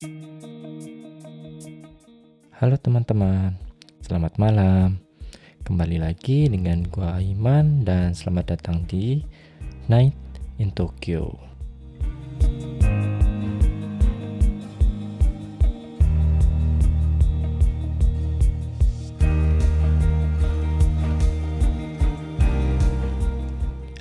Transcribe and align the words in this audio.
Halo 0.00 0.08
teman-teman, 2.80 3.52
selamat 4.00 4.40
malam. 4.40 4.96
Kembali 5.60 6.00
lagi 6.00 6.48
dengan 6.48 6.88
gua 6.88 7.20
Aiman 7.20 7.84
dan 7.84 8.16
selamat 8.16 8.56
datang 8.56 8.88
di 8.88 9.20
Night 9.92 10.16
in 10.56 10.72
Tokyo. 10.72 11.36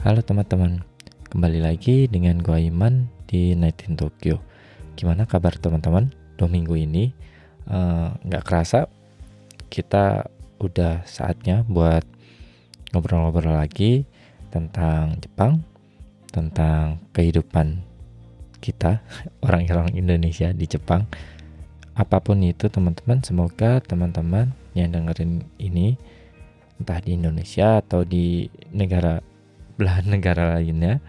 Halo 0.08 0.24
teman-teman, 0.24 0.80
kembali 1.28 1.60
lagi 1.60 2.08
dengan 2.08 2.40
gua 2.40 2.56
Iman 2.56 3.12
di 3.28 3.52
Night 3.52 3.84
in 3.84 4.00
Tokyo. 4.00 4.40
Gimana 5.00 5.24
kabar 5.24 5.56
teman-teman? 5.56 6.12
Dua 6.36 6.52
minggu 6.52 6.76
ini 6.76 7.16
Eh, 7.70 8.08
nggak 8.26 8.44
uh, 8.44 8.48
kerasa 8.50 8.90
kita 9.70 10.26
udah 10.58 11.06
saatnya 11.06 11.62
buat 11.70 12.02
ngobrol-ngobrol 12.90 13.54
lagi 13.54 14.10
tentang 14.50 15.22
Jepang, 15.22 15.62
tentang 16.34 16.98
kehidupan 17.14 17.86
kita 18.58 19.06
orang-orang 19.46 19.94
Indonesia 19.94 20.50
di 20.50 20.66
Jepang. 20.66 21.06
Apa 21.94 22.18
pun 22.26 22.42
itu 22.42 22.74
teman-teman, 22.74 23.22
semoga 23.22 23.78
teman-teman 23.86 24.50
yang 24.74 24.90
dengerin 24.90 25.46
ini 25.62 25.94
entah 26.82 26.98
di 27.06 27.22
Indonesia 27.22 27.86
atau 27.86 28.02
di 28.02 28.50
negara 28.74 29.22
belahan 29.78 30.10
negara 30.10 30.58
lainnya 30.58 31.06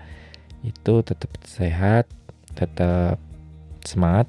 itu 0.61 1.01
tetap 1.01 1.33
sehat, 1.49 2.05
tetap 2.53 3.17
semangat 3.85 4.27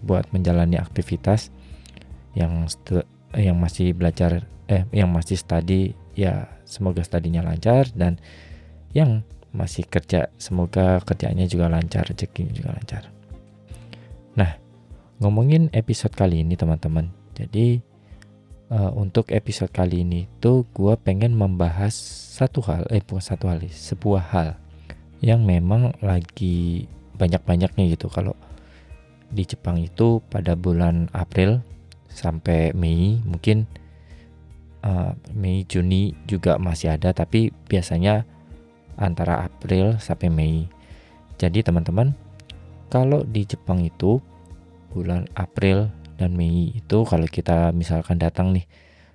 buat 0.00 0.28
menjalani 0.32 0.80
aktivitas 0.80 1.52
yang 2.32 2.66
yang 3.36 3.56
masih 3.58 3.92
belajar 3.92 4.46
eh 4.70 4.86
yang 4.94 5.10
masih 5.10 5.36
studi 5.38 5.98
ya 6.14 6.46
semoga 6.62 7.02
studinya 7.02 7.42
lancar 7.42 7.90
dan 7.94 8.18
yang 8.94 9.22
masih 9.50 9.82
kerja 9.86 10.30
semoga 10.38 11.02
kerjanya 11.02 11.46
juga 11.50 11.66
lancar 11.66 12.06
rezekinya 12.06 12.54
juga 12.54 12.70
lancar. 12.74 13.02
Nah 14.38 14.54
ngomongin 15.18 15.68
episode 15.74 16.14
kali 16.14 16.46
ini 16.46 16.54
teman-teman. 16.54 17.10
Jadi 17.34 17.82
uh, 18.70 18.90
untuk 18.94 19.34
episode 19.34 19.74
kali 19.74 20.06
ini 20.06 20.30
tuh 20.38 20.64
gue 20.70 20.94
pengen 21.02 21.34
membahas 21.34 21.92
satu 22.38 22.62
hal 22.64 22.86
eh 22.94 23.02
bukan 23.02 23.22
satu 23.22 23.50
hal 23.50 23.58
sebuah 23.66 24.24
hal 24.30 24.48
yang 25.20 25.44
memang 25.44 25.92
lagi 26.00 26.86
banyak-banyaknya 27.18 27.90
gitu. 27.92 28.08
Kalau 28.08 28.32
di 29.30 29.46
Jepang 29.46 29.78
itu 29.78 30.18
pada 30.30 30.58
bulan 30.58 31.06
April 31.14 31.62
sampai 32.10 32.74
Mei 32.74 33.22
mungkin 33.22 33.64
uh, 34.82 35.14
Mei 35.32 35.62
Juni 35.64 36.12
juga 36.26 36.58
masih 36.58 36.98
ada 36.98 37.14
tapi 37.14 37.54
biasanya 37.70 38.26
antara 39.00 39.46
April 39.46 39.96
sampai 40.02 40.28
Mei. 40.28 40.68
Jadi 41.40 41.64
teman-teman 41.64 42.12
kalau 42.92 43.24
di 43.24 43.46
Jepang 43.46 43.80
itu 43.80 44.20
bulan 44.92 45.24
April 45.38 45.88
dan 46.18 46.36
Mei 46.36 46.74
itu 46.74 47.06
kalau 47.06 47.24
kita 47.24 47.72
misalkan 47.72 48.20
datang 48.20 48.52
nih 48.52 48.66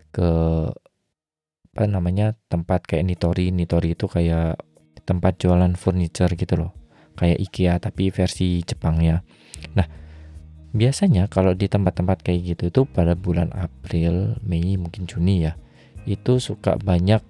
ke 0.09 0.29
apa 1.75 1.83
namanya 1.91 2.39
tempat 2.47 2.87
kayak 2.87 3.03
Nitori 3.03 3.51
Nitori 3.51 3.99
itu 3.99 4.07
kayak 4.07 4.55
tempat 5.03 5.37
jualan 5.43 5.75
furniture 5.75 6.31
gitu 6.33 6.55
loh 6.55 6.71
kayak 7.19 7.35
IKEA 7.35 7.75
tapi 7.83 8.09
versi 8.09 8.63
Jepang 8.63 9.03
ya. 9.03 9.19
Nah 9.75 10.04
biasanya 10.75 11.31
kalau 11.31 11.55
di 11.55 11.71
tempat-tempat 11.71 12.19
kayak 12.19 12.41
gitu 12.53 12.63
itu 12.67 12.81
pada 12.83 13.15
bulan 13.15 13.55
April, 13.55 14.35
Mei, 14.43 14.75
mungkin 14.75 15.07
Juni 15.07 15.47
ya, 15.47 15.55
itu 16.03 16.37
suka 16.43 16.75
banyak 16.75 17.23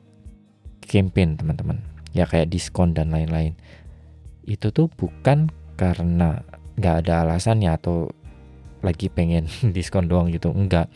campaign 0.90 1.38
teman-teman. 1.38 1.78
Ya 2.18 2.26
kayak 2.26 2.50
diskon 2.50 2.98
dan 2.98 3.14
lain-lain. 3.14 3.54
Itu 4.50 4.74
tuh 4.74 4.90
bukan 4.90 5.54
karena 5.78 6.42
nggak 6.82 6.96
ada 7.06 7.30
alasannya 7.30 7.70
atau 7.70 8.10
lagi 8.82 9.14
pengen 9.14 9.46
diskon 9.76 10.10
doang 10.10 10.34
gitu, 10.34 10.50
enggak. 10.50 10.90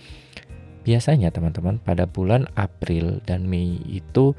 Biasanya 0.90 1.30
teman-teman 1.30 1.78
pada 1.78 2.10
bulan 2.10 2.50
April 2.58 3.22
dan 3.30 3.46
Mei 3.46 3.78
itu 3.86 4.34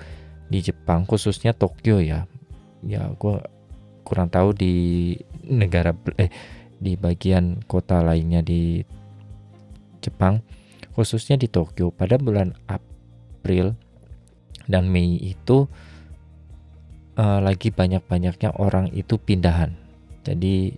di 0.50 0.58
Jepang 0.58 1.06
khususnya 1.06 1.54
Tokyo 1.54 2.02
ya. 2.02 2.26
Ya 2.82 3.06
gue 3.14 3.38
kurang 4.02 4.32
tahu 4.32 4.50
di 4.50 4.74
negara 5.46 5.94
eh 6.18 6.32
di 6.80 6.96
bagian 6.96 7.60
kota 7.68 8.00
lainnya 8.00 8.40
di 8.40 8.80
Jepang, 10.00 10.40
khususnya 10.96 11.36
di 11.36 11.46
Tokyo 11.46 11.92
pada 11.92 12.16
bulan 12.16 12.56
April 12.66 13.76
dan 14.64 14.88
Mei 14.88 15.20
itu 15.20 15.68
uh, 17.20 17.38
lagi 17.44 17.68
banyak-banyaknya 17.68 18.56
orang 18.56 18.88
itu 18.96 19.20
pindahan. 19.20 19.76
Jadi 20.24 20.72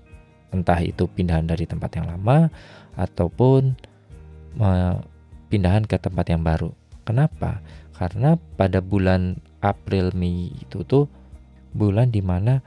entah 0.52 0.82
itu 0.82 1.06
pindahan 1.06 1.46
dari 1.46 1.64
tempat 1.64 1.96
yang 1.96 2.10
lama 2.10 2.50
ataupun 2.98 3.72
uh, 4.58 4.98
pindahan 5.48 5.86
ke 5.86 5.96
tempat 6.02 6.28
yang 6.28 6.42
baru. 6.42 6.74
Kenapa? 7.06 7.62
Karena 7.94 8.34
pada 8.58 8.82
bulan 8.82 9.38
April 9.62 10.10
Mei 10.18 10.50
itu 10.58 10.82
tuh 10.82 11.06
bulan 11.72 12.10
di 12.10 12.20
mana 12.20 12.60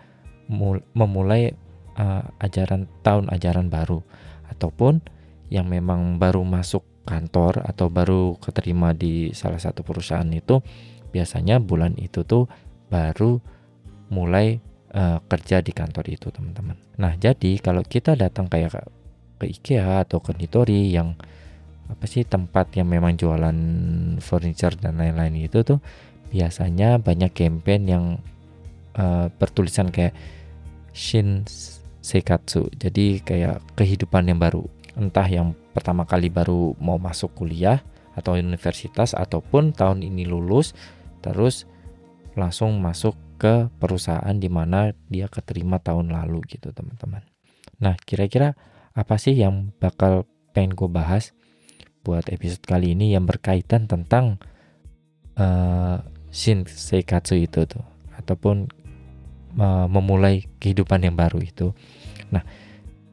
memulai 0.93 1.53
uh, 1.99 2.23
ajaran 2.39 2.87
tahun 3.01 3.31
ajaran 3.31 3.67
baru 3.67 4.03
ataupun 4.51 5.01
yang 5.49 5.69
memang 5.69 6.17
baru 6.17 6.41
masuk 6.41 6.83
kantor 7.05 7.61
atau 7.61 7.87
baru 7.87 8.35
keterima 8.41 8.91
di 8.91 9.29
salah 9.37 9.61
satu 9.61 9.85
perusahaan 9.85 10.25
itu 10.33 10.59
biasanya 11.13 11.61
bulan 11.61 11.93
itu 12.01 12.25
tuh 12.25 12.49
baru 12.89 13.37
mulai 14.09 14.57
uh, 14.93 15.21
kerja 15.25 15.61
di 15.61 15.71
kantor 15.71 16.05
itu 16.09 16.33
teman-teman. 16.33 16.77
Nah 16.97 17.13
jadi 17.15 17.61
kalau 17.61 17.85
kita 17.85 18.17
datang 18.17 18.49
kayak 18.49 18.89
ke 19.37 19.45
IKEA 19.45 20.07
atau 20.07 20.23
ke 20.23 20.33
Nitori 20.33 20.95
yang 20.95 21.13
apa 21.85 22.09
sih 22.09 22.25
tempat 22.25 22.73
yang 22.73 22.89
memang 22.89 23.13
jualan 23.13 23.57
furniture 24.17 24.73
dan 24.73 24.97
lain-lain 24.97 25.45
itu 25.45 25.61
tuh 25.61 25.77
biasanya 26.33 26.97
banyak 26.97 27.29
campaign 27.29 27.81
yang 27.85 28.05
uh, 28.97 29.29
bertulisan 29.37 29.93
kayak 29.93 30.17
Shin 30.95 31.43
seikatsu. 32.05 32.69
Jadi 32.77 33.25
kayak 33.25 33.65
kehidupan 33.73 34.29
yang 34.29 34.37
baru. 34.37 34.61
Entah 34.93 35.25
yang 35.25 35.57
pertama 35.73 36.05
kali 36.05 36.29
baru 36.29 36.77
mau 36.77 37.01
masuk 37.01 37.33
kuliah 37.33 37.81
atau 38.13 38.37
universitas 38.37 39.17
ataupun 39.17 39.73
tahun 39.73 40.05
ini 40.05 40.23
lulus 40.23 40.71
terus 41.19 41.67
langsung 42.37 42.77
masuk 42.79 43.17
ke 43.35 43.67
perusahaan 43.81 44.37
di 44.37 44.47
mana 44.47 44.95
dia 45.11 45.27
keterima 45.27 45.81
tahun 45.81 46.13
lalu 46.13 46.45
gitu 46.47 46.71
teman-teman. 46.71 47.25
Nah 47.81 47.99
kira-kira 47.99 48.55
apa 48.95 49.19
sih 49.19 49.35
yang 49.35 49.75
bakal 49.81 50.23
pengen 50.55 50.77
gue 50.77 50.87
bahas 50.87 51.35
buat 52.07 52.23
episode 52.31 52.63
kali 52.63 52.95
ini 52.95 53.11
yang 53.11 53.27
berkaitan 53.27 53.91
tentang 53.91 54.39
uh, 55.35 55.99
shin 56.31 56.63
seikatsu 56.63 57.35
itu 57.35 57.67
tuh 57.67 57.83
ataupun 58.15 58.71
memulai 59.87 60.51
kehidupan 60.59 61.07
yang 61.07 61.15
baru 61.15 61.39
itu. 61.39 61.71
Nah, 62.31 62.43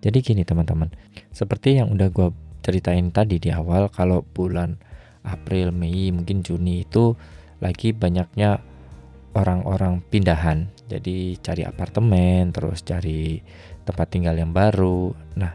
jadi 0.02 0.18
gini 0.22 0.42
teman-teman, 0.42 0.90
seperti 1.30 1.78
yang 1.78 1.92
udah 1.92 2.08
gue 2.10 2.28
ceritain 2.62 3.10
tadi 3.10 3.42
di 3.42 3.50
awal, 3.50 3.90
kalau 3.90 4.22
bulan 4.22 4.78
April, 5.22 5.70
Mei, 5.70 6.10
mungkin 6.10 6.42
Juni 6.42 6.82
itu 6.82 7.14
lagi 7.62 7.94
banyaknya 7.94 8.58
orang-orang 9.32 10.02
pindahan. 10.10 10.68
Jadi 10.90 11.38
cari 11.40 11.62
apartemen, 11.64 12.52
terus 12.52 12.84
cari 12.84 13.40
tempat 13.86 14.06
tinggal 14.12 14.36
yang 14.36 14.50
baru. 14.50 15.14
Nah, 15.38 15.52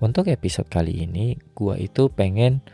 untuk 0.00 0.32
episode 0.32 0.66
kali 0.66 1.04
ini, 1.04 1.36
gue 1.52 1.74
itu 1.76 2.08
pengen 2.08 2.64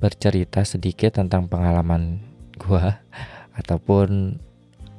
bercerita 0.00 0.64
sedikit 0.64 1.18
tentang 1.20 1.50
pengalaman 1.50 2.24
gue 2.56 2.86
ataupun 3.60 4.38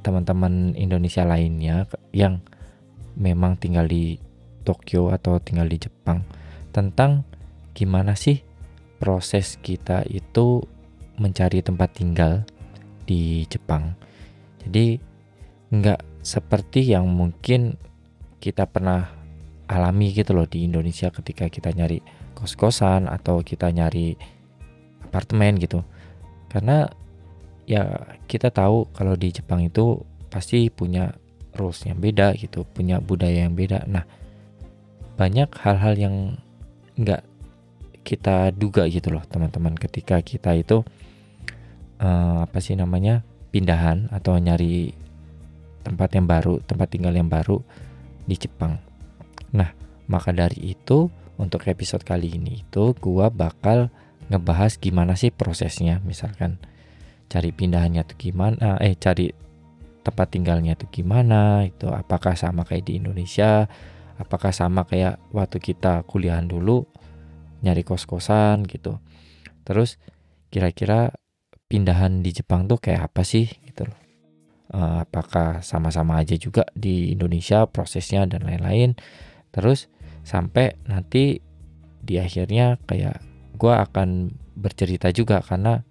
teman-teman 0.01 0.73
Indonesia 0.77 1.25
lainnya 1.25 1.89
yang 2.13 2.41
memang 3.17 3.57
tinggal 3.57 3.85
di 3.85 4.17
Tokyo 4.61 5.09
atau 5.09 5.41
tinggal 5.41 5.67
di 5.67 5.81
Jepang 5.81 6.23
tentang 6.71 7.25
gimana 7.73 8.15
sih 8.15 8.41
proses 9.01 9.57
kita 9.59 10.05
itu 10.07 10.61
mencari 11.17 11.65
tempat 11.65 11.89
tinggal 11.97 12.45
di 13.05 13.43
Jepang. 13.49 13.97
Jadi 14.61 14.97
nggak 15.73 16.21
seperti 16.21 16.93
yang 16.93 17.09
mungkin 17.09 17.75
kita 18.37 18.69
pernah 18.69 19.09
alami 19.65 20.11
gitu 20.11 20.35
loh 20.35 20.45
di 20.45 20.67
Indonesia 20.67 21.09
ketika 21.09 21.47
kita 21.47 21.71
nyari 21.71 22.03
kos-kosan 22.35 23.07
atau 23.07 23.41
kita 23.41 23.71
nyari 23.71 24.13
apartemen 25.05 25.57
gitu. 25.57 25.81
Karena 26.51 26.85
ya 27.65 27.87
kita 28.27 28.51
tahu 28.51 28.91
kalau 28.91 29.15
di 29.15 29.31
Jepang 29.31 29.63
itu 29.63 30.03
pasti 30.27 30.67
punya 30.67 31.15
rules 31.55 31.83
yang 31.87 31.99
beda 31.99 32.35
gitu, 32.35 32.67
punya 32.67 32.99
budaya 32.99 33.47
yang 33.47 33.55
beda. 33.55 33.87
Nah, 33.87 34.03
banyak 35.21 35.53
hal-hal 35.61 35.93
yang 36.01 36.15
nggak 36.97 37.21
kita 38.01 38.49
duga 38.57 38.89
gitu 38.89 39.13
loh 39.13 39.21
teman-teman. 39.29 39.77
Ketika 39.77 40.17
kita 40.25 40.57
itu 40.57 40.81
uh, 42.01 42.41
apa 42.41 42.57
sih 42.57 42.73
namanya 42.73 43.21
pindahan 43.53 44.09
atau 44.09 44.41
nyari 44.41 44.97
tempat 45.85 46.17
yang 46.17 46.25
baru 46.25 46.57
tempat 46.65 46.89
tinggal 46.89 47.13
yang 47.13 47.29
baru 47.29 47.61
di 48.25 48.33
Jepang. 48.33 48.81
Nah 49.53 49.69
maka 50.09 50.33
dari 50.33 50.73
itu 50.73 51.13
untuk 51.37 51.69
episode 51.69 52.01
kali 52.01 52.41
ini 52.41 52.65
itu 52.65 52.97
gua 52.97 53.29
bakal 53.29 53.93
ngebahas 54.33 54.81
gimana 54.81 55.13
sih 55.13 55.29
prosesnya. 55.29 56.01
Misalkan 56.01 56.57
cari 57.29 57.53
pindahannya 57.53 58.01
tuh 58.09 58.17
gimana 58.17 58.81
eh 58.81 58.97
cari 58.97 59.29
tempat 60.01 60.33
tinggalnya 60.33 60.73
tuh 60.73 60.89
gimana 60.89 61.61
itu 61.69 61.85
apakah 61.93 62.33
sama 62.33 62.65
kayak 62.65 62.89
di 62.89 62.97
Indonesia 62.97 63.69
apakah 64.21 64.53
sama 64.53 64.85
kayak 64.85 65.17
waktu 65.33 65.57
kita 65.57 66.05
kuliahan 66.05 66.45
dulu 66.45 66.85
nyari 67.65 67.81
kos-kosan 67.81 68.65
gitu. 68.69 69.01
Terus 69.65 69.97
kira-kira 70.53 71.13
pindahan 71.65 72.21
di 72.21 72.35
Jepang 72.35 72.67
tuh 72.67 72.77
kayak 72.77 73.11
apa 73.13 73.21
sih 73.25 73.47
gitu 73.65 73.89
loh. 73.89 73.99
Uh, 74.71 75.03
apakah 75.03 75.59
sama-sama 75.59 76.23
aja 76.23 76.39
juga 76.39 76.63
di 76.71 77.11
Indonesia 77.11 77.67
prosesnya 77.67 78.23
dan 78.29 78.47
lain-lain. 78.47 78.95
Terus 79.51 79.91
sampai 80.23 80.79
nanti 80.87 81.41
di 82.01 82.17
akhirnya 82.17 82.81
kayak 82.87 83.21
gue 83.59 83.73
akan 83.73 84.33
bercerita 84.57 85.13
juga 85.13 85.43
karena 85.45 85.85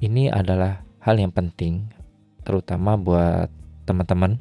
ini 0.00 0.32
adalah 0.32 0.80
hal 1.04 1.20
yang 1.20 1.32
penting 1.32 1.92
terutama 2.44 2.96
buat 2.96 3.52
teman-teman 3.84 4.40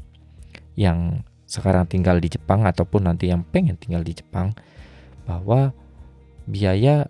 yang 0.79 1.27
sekarang 1.49 1.89
tinggal 1.89 2.21
di 2.21 2.29
Jepang 2.29 2.69
ataupun 2.69 3.09
nanti 3.09 3.33
yang 3.33 3.41
pengen 3.41 3.73
tinggal 3.73 4.05
di 4.05 4.13
Jepang 4.13 4.53
bahwa 5.25 5.73
biaya 6.45 7.09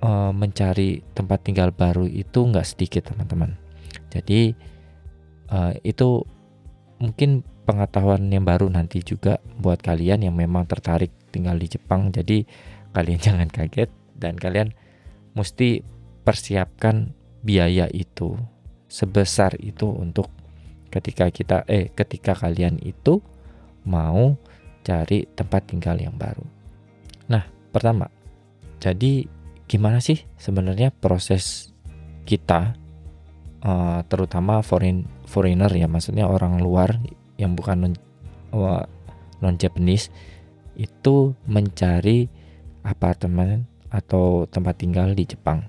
e, 0.00 0.10
mencari 0.32 1.04
tempat 1.12 1.44
tinggal 1.44 1.68
baru 1.68 2.08
itu 2.08 2.48
nggak 2.48 2.64
sedikit 2.64 3.12
teman-teman. 3.12 3.60
Jadi 4.08 4.56
e, 5.52 5.58
itu 5.84 6.24
mungkin 6.96 7.44
pengetahuan 7.68 8.24
yang 8.32 8.48
baru 8.48 8.72
nanti 8.72 9.04
juga 9.04 9.36
buat 9.60 9.84
kalian 9.84 10.24
yang 10.24 10.32
memang 10.32 10.64
tertarik 10.64 11.12
tinggal 11.28 11.60
di 11.60 11.68
Jepang. 11.68 12.08
Jadi 12.08 12.48
kalian 12.96 13.20
jangan 13.28 13.52
kaget 13.52 13.92
dan 14.16 14.40
kalian 14.40 14.72
mesti 15.36 15.84
persiapkan 16.24 17.12
biaya 17.44 17.84
itu 17.92 18.32
sebesar 18.88 19.60
itu 19.60 19.92
untuk 19.92 20.32
ketika 20.96 21.28
kita 21.28 21.68
eh 21.68 21.92
ketika 21.92 22.32
kalian 22.32 22.80
itu 22.80 23.20
mau 23.84 24.34
cari 24.82 25.28
tempat 25.36 25.68
tinggal 25.68 26.00
yang 26.00 26.16
baru. 26.16 26.42
Nah, 27.28 27.44
pertama 27.70 28.08
jadi 28.80 29.26
gimana 29.66 29.98
sih 29.98 30.22
sebenarnya 30.38 30.94
proses 30.94 31.74
kita 32.22 32.76
uh, 33.66 34.00
terutama 34.06 34.62
foreign 34.62 35.08
foreigner 35.26 35.70
ya 35.74 35.90
maksudnya 35.90 36.30
orang 36.30 36.62
luar 36.62 37.00
yang 37.40 37.58
bukan 37.58 37.90
non, 37.90 37.94
uh, 38.54 38.84
non 39.42 39.56
Japanese 39.58 40.12
itu 40.76 41.34
mencari 41.48 42.28
apartemen 42.84 43.64
atau 43.90 44.44
tempat 44.46 44.76
tinggal 44.78 45.16
di 45.16 45.24
Jepang. 45.24 45.64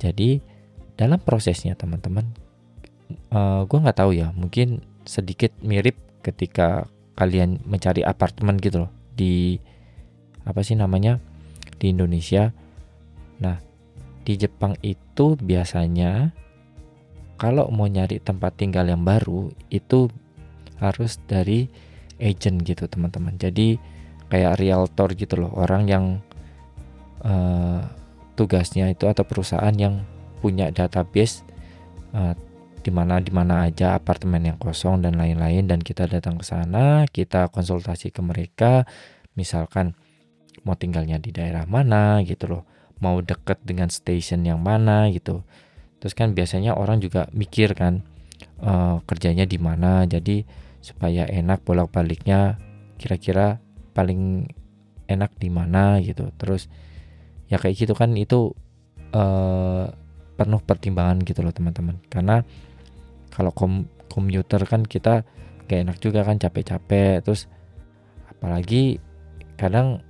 Jadi 0.00 0.40
dalam 0.98 1.20
prosesnya 1.20 1.76
teman-teman, 1.78 2.24
uh, 3.32 3.64
gue 3.64 3.78
nggak 3.78 3.98
tahu 3.98 4.12
ya 4.16 4.32
mungkin 4.36 4.84
sedikit 5.08 5.52
mirip 5.64 5.96
ketika 6.20 6.88
kalian 7.18 7.58
mencari 7.66 8.04
apartemen 8.04 8.60
gitu 8.60 8.86
loh 8.86 8.92
di 9.16 9.58
apa 10.46 10.62
sih 10.62 10.78
namanya 10.78 11.18
di 11.76 11.92
Indonesia. 11.92 12.54
Nah, 13.42 13.58
di 14.22 14.34
Jepang 14.38 14.78
itu 14.82 15.34
biasanya 15.38 16.32
kalau 17.38 17.70
mau 17.70 17.86
nyari 17.86 18.18
tempat 18.18 18.58
tinggal 18.58 18.86
yang 18.86 19.06
baru 19.06 19.50
itu 19.70 20.10
harus 20.82 21.22
dari 21.26 21.70
agent 22.18 22.66
gitu 22.66 22.86
teman-teman. 22.90 23.38
Jadi 23.38 23.78
kayak 24.28 24.58
realtor 24.58 25.14
gitu 25.14 25.38
loh, 25.38 25.52
orang 25.54 25.86
yang 25.86 26.04
uh, 27.22 27.82
tugasnya 28.34 28.90
itu 28.90 29.06
atau 29.06 29.22
perusahaan 29.26 29.74
yang 29.74 30.02
punya 30.38 30.70
database 30.70 31.42
uh, 32.14 32.34
di 32.88 32.92
mana 32.96 33.20
di 33.20 33.28
mana 33.28 33.68
aja 33.68 34.00
apartemen 34.00 34.48
yang 34.48 34.56
kosong 34.56 35.04
dan 35.04 35.20
lain-lain 35.20 35.68
dan 35.68 35.84
kita 35.84 36.08
datang 36.08 36.40
ke 36.40 36.44
sana, 36.48 37.04
kita 37.04 37.52
konsultasi 37.52 38.08
ke 38.08 38.24
mereka, 38.24 38.88
misalkan 39.36 39.92
mau 40.64 40.72
tinggalnya 40.72 41.20
di 41.20 41.28
daerah 41.36 41.68
mana 41.68 42.24
gitu 42.24 42.48
loh 42.48 42.64
mau 42.98 43.22
deket 43.22 43.62
dengan 43.62 43.88
station 43.90 44.42
yang 44.42 44.58
mana 44.62 45.10
gitu. 45.10 45.46
Terus 45.98 46.14
kan 46.14 46.34
biasanya 46.34 46.74
orang 46.74 47.02
juga 47.02 47.26
mikir 47.34 47.74
kan 47.74 48.02
uh, 48.62 49.02
kerjanya 49.06 49.46
di 49.46 49.58
mana 49.58 50.06
jadi 50.06 50.46
supaya 50.82 51.26
enak 51.26 51.62
bolak-baliknya 51.66 52.58
kira-kira 52.98 53.62
paling 53.94 54.50
enak 55.10 55.34
di 55.38 55.50
mana 55.50 55.98
gitu. 56.02 56.30
Terus 56.38 56.66
ya 57.50 57.58
kayak 57.58 57.76
gitu 57.86 57.94
kan 57.94 58.14
itu 58.14 58.54
uh, 59.14 59.90
penuh 60.38 60.62
pertimbangan 60.62 61.22
gitu 61.22 61.42
loh 61.42 61.54
teman-teman. 61.54 61.98
Karena 62.10 62.42
kalau 63.32 63.52
kom 63.52 63.86
komuter 64.08 64.64
kan 64.64 64.82
kita 64.82 65.22
gak 65.68 65.80
enak 65.84 65.98
juga 66.00 66.24
kan 66.24 66.40
capek-capek. 66.40 67.22
Terus 67.22 67.46
apalagi 68.28 68.98
kadang 69.60 70.00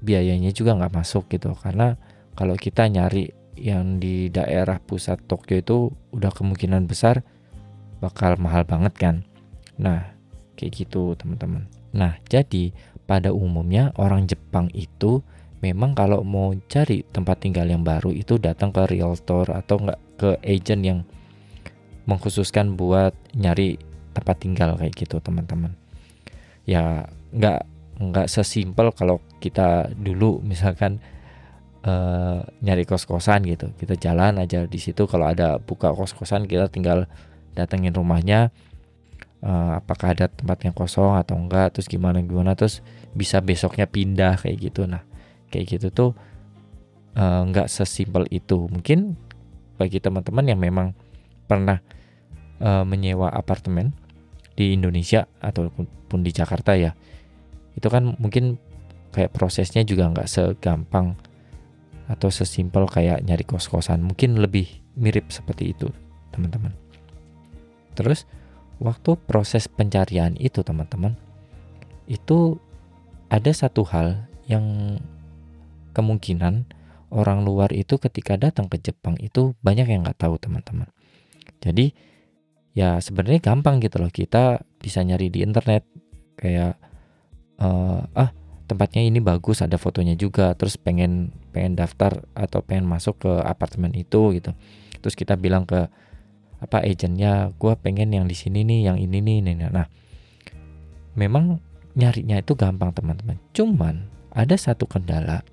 biayanya 0.00 0.50
juga 0.52 0.76
nggak 0.76 0.94
masuk 0.94 1.28
gitu. 1.32 1.52
Karena 1.56 1.96
kalau 2.34 2.56
kita 2.56 2.88
nyari 2.88 3.30
yang 3.54 4.02
di 4.02 4.28
daerah 4.28 4.82
pusat 4.82 5.22
Tokyo 5.30 5.62
itu 5.62 5.78
udah 6.10 6.34
kemungkinan 6.34 6.90
besar 6.90 7.22
bakal 8.02 8.34
mahal 8.36 8.66
banget 8.66 8.94
kan. 8.98 9.16
Nah 9.78 10.14
kayak 10.58 10.84
gitu 10.84 11.14
teman-teman. 11.14 11.70
Nah 11.94 12.18
jadi 12.26 12.74
pada 13.04 13.30
umumnya 13.30 13.94
orang 14.00 14.26
Jepang 14.26 14.72
itu 14.74 15.22
memang 15.62 15.96
kalau 15.96 16.20
mau 16.26 16.52
cari 16.68 17.06
tempat 17.08 17.40
tinggal 17.40 17.64
yang 17.64 17.80
baru 17.86 18.12
itu 18.12 18.36
datang 18.36 18.74
ke 18.74 18.84
realtor 18.90 19.48
atau 19.48 19.80
enggak 19.80 20.00
ke 20.20 20.30
agent 20.44 20.82
yang 20.84 21.00
mengkhususkan 22.04 22.76
buat 22.76 23.16
nyari 23.32 23.80
tempat 24.14 24.36
tinggal 24.40 24.76
kayak 24.78 24.94
gitu 24.94 25.18
teman-teman. 25.18 25.74
Ya 26.64 27.08
nggak 27.34 27.66
nggak 28.00 28.26
sesimpel 28.30 28.90
kalau 28.94 29.20
kita 29.42 29.90
dulu 29.96 30.40
misalkan 30.50 31.02
uh, 31.84 32.44
nyari 32.62 32.84
kos-kosan 32.86 33.44
gitu. 33.48 33.72
Kita 33.74 33.98
jalan 33.98 34.40
aja 34.40 34.64
di 34.64 34.78
situ 34.80 35.04
kalau 35.08 35.28
ada 35.28 35.58
buka 35.58 35.90
kos-kosan 35.92 36.46
kita 36.46 36.70
tinggal 36.70 37.10
datengin 37.54 37.94
rumahnya 37.94 38.50
uh, 39.44 39.78
apakah 39.78 40.16
ada 40.16 40.26
tempat 40.26 40.66
yang 40.66 40.74
kosong 40.74 41.14
atau 41.14 41.38
enggak 41.38 41.76
terus 41.76 41.86
gimana 41.86 42.18
gimana 42.18 42.58
terus 42.58 42.82
bisa 43.14 43.38
besoknya 43.38 43.86
pindah 43.86 44.40
kayak 44.40 44.72
gitu. 44.72 44.84
Nah 44.88 45.04
kayak 45.52 45.78
gitu 45.78 45.88
tuh 45.94 46.10
uh, 47.18 47.42
nggak 47.46 47.70
sesimpel 47.70 48.26
itu. 48.30 48.66
Mungkin 48.66 49.14
bagi 49.74 49.98
teman-teman 49.98 50.44
yang 50.46 50.60
memang 50.60 50.94
pernah 51.44 51.82
uh, 52.64 52.82
menyewa 52.88 53.28
apartemen 53.28 53.92
di 54.56 54.72
Indonesia 54.72 55.28
ataupun 55.44 56.20
di 56.24 56.32
Jakarta 56.32 56.72
ya. 56.72 56.96
Itu 57.76 57.92
kan 57.92 58.16
mungkin 58.16 58.56
kayak 59.12 59.36
prosesnya 59.36 59.84
juga 59.84 60.08
nggak 60.08 60.26
segampang 60.26 61.14
atau 62.08 62.28
sesimpel 62.32 62.88
kayak 62.88 63.20
nyari 63.20 63.44
kos-kosan. 63.44 64.00
Mungkin 64.00 64.40
lebih 64.40 64.80
mirip 64.96 65.28
seperti 65.28 65.76
itu 65.76 65.92
teman-teman. 66.32 66.72
Terus 67.94 68.24
waktu 68.82 69.14
proses 69.28 69.70
pencarian 69.70 70.34
itu 70.40 70.64
teman-teman 70.66 71.14
itu 72.10 72.58
ada 73.30 73.50
satu 73.54 73.86
hal 73.88 74.28
yang 74.44 74.98
kemungkinan 75.96 76.68
orang 77.14 77.46
luar 77.46 77.70
itu 77.70 77.96
ketika 77.96 78.34
datang 78.34 78.66
ke 78.66 78.82
Jepang 78.82 79.14
itu 79.22 79.54
banyak 79.62 79.88
yang 79.88 80.02
nggak 80.04 80.18
tahu 80.20 80.36
teman-teman. 80.36 80.90
Jadi 81.62 81.94
ya 82.74 82.98
sebenarnya 83.00 83.40
gampang 83.40 83.80
gitu 83.80 84.02
loh. 84.02 84.10
Kita 84.10 84.60
bisa 84.82 85.00
nyari 85.00 85.30
di 85.30 85.40
internet. 85.40 85.86
Kayak 86.34 86.76
uh, 87.62 88.04
ah 88.12 88.30
tempatnya 88.66 89.06
ini 89.06 89.22
bagus 89.22 89.62
ada 89.62 89.78
fotonya 89.78 90.18
juga. 90.18 90.52
Terus 90.58 90.76
pengen 90.76 91.32
pengen 91.54 91.78
daftar 91.78 92.26
atau 92.34 92.60
pengen 92.60 92.84
masuk 92.84 93.24
ke 93.24 93.32
apartemen 93.46 93.94
itu 93.94 94.34
gitu. 94.36 94.52
Terus 95.00 95.14
kita 95.14 95.38
bilang 95.38 95.64
ke 95.64 95.88
apa 96.64 96.80
agentnya 96.80 97.52
gue 97.60 97.72
pengen 97.76 98.08
yang 98.12 98.24
di 98.24 98.32
sini 98.32 98.64
nih 98.64 98.88
yang 98.88 98.96
ini 98.96 99.20
nih, 99.20 99.44
nih 99.44 99.68
nah 99.68 99.84
memang 101.12 101.60
nyarinya 101.92 102.40
itu 102.40 102.56
gampang 102.56 102.90
teman-teman. 102.90 103.36
Cuman 103.52 104.08
ada 104.34 104.56
satu 104.56 104.88
kendala 104.88 105.44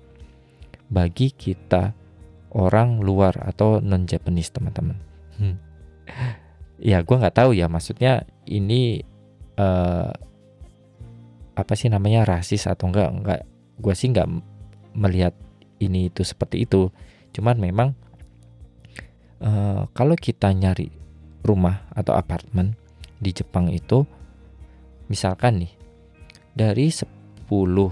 bagi 0.88 1.30
kita 1.30 1.94
orang 2.52 3.00
luar 3.00 3.38
atau 3.44 3.78
non 3.80 4.04
Japanese 4.08 4.50
teman-teman. 4.52 4.98
Hmm. 5.38 5.56
Ya 6.82 7.06
gue 7.06 7.16
nggak 7.16 7.38
tahu 7.38 7.54
ya 7.54 7.70
maksudnya 7.70 8.26
ini 8.50 9.06
uh, 9.56 10.10
apa 11.52 11.72
sih 11.78 11.86
namanya 11.86 12.26
rasis 12.26 12.66
atau 12.66 12.90
enggak 12.90 13.08
enggak 13.14 13.40
gue 13.78 13.94
sih 13.94 14.10
enggak 14.10 14.26
melihat 14.92 15.34
ini 15.82 16.08
itu 16.08 16.22
seperti 16.22 16.62
itu. 16.64 16.94
Cuman 17.34 17.58
memang 17.58 17.98
uh, 19.42 19.90
kalau 19.90 20.14
kita 20.14 20.54
nyari 20.54 20.94
rumah 21.42 21.90
atau 21.90 22.14
apartemen 22.14 22.78
di 23.18 23.34
Jepang 23.34 23.66
itu 23.72 24.06
misalkan 25.10 25.66
nih 25.66 25.72
dari 26.54 26.86
10 26.92 27.50
uh, 27.50 27.88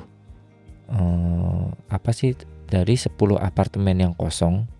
apa 1.90 2.10
sih 2.14 2.38
dari 2.70 2.94
10 2.94 3.10
apartemen 3.38 3.96
yang 3.98 4.14
kosong 4.14 4.70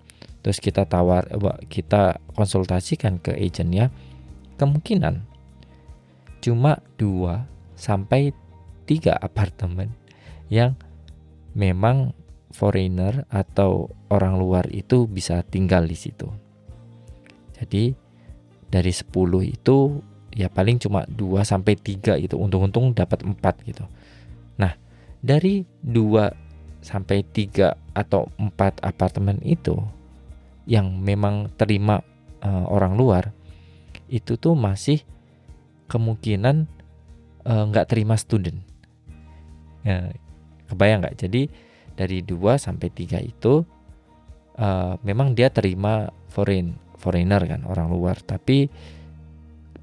terus 0.40 0.58
kita 0.58 0.88
tawar 0.88 1.28
kita 1.68 2.16
konsultasikan 2.32 3.20
ke 3.20 3.36
agentnya 3.36 3.92
kemungkinan 4.56 5.24
cuma 6.40 6.80
2 6.96 7.44
sampai 7.76 8.32
3 8.88 9.12
apartemen 9.16 9.92
yang 10.48 10.74
memang 11.54 12.16
foreigner 12.50 13.24
atau 13.30 13.88
orang 14.10 14.36
luar 14.36 14.66
itu 14.74 15.06
bisa 15.06 15.46
tinggal 15.46 15.86
di 15.86 15.94
situ. 15.94 16.26
Jadi 17.54 17.94
dari 18.66 18.90
10 18.90 19.14
itu 19.46 20.02
ya 20.34 20.50
paling 20.50 20.82
cuma 20.82 21.06
2 21.06 21.42
sampai 21.46 21.78
3 21.78 22.18
itu 22.18 22.34
untung-untung 22.34 22.90
dapat 22.96 23.22
4 23.22 23.68
gitu. 23.70 23.86
Nah, 24.58 24.74
dari 25.22 25.62
2 25.86 26.82
sampai 26.82 27.22
3 27.22 27.76
atau 27.94 28.26
4 28.40 28.82
apartemen 28.82 29.38
itu 29.46 29.78
yang 30.70 31.02
memang 31.02 31.50
terima 31.58 31.98
uh, 32.46 32.66
orang 32.70 32.94
luar 32.94 33.34
itu 34.06 34.38
tuh 34.38 34.54
masih 34.54 35.02
kemungkinan 35.90 36.70
eh, 37.42 37.64
nggak 37.66 37.86
uh, 37.86 37.90
terima 37.90 38.14
student. 38.14 38.62
Ya, 39.82 40.14
kebayang 40.70 41.02
nggak? 41.02 41.18
Jadi 41.18 41.50
dari 41.98 42.22
2 42.22 42.38
sampai 42.58 42.90
3 42.94 43.18
itu 43.26 43.66
uh, 44.58 44.94
memang 45.02 45.34
dia 45.34 45.50
terima 45.50 46.10
foreign 46.30 46.78
foreigner 47.00 47.42
kan 47.48 47.66
orang 47.66 47.90
luar 47.90 48.20
tapi 48.20 48.68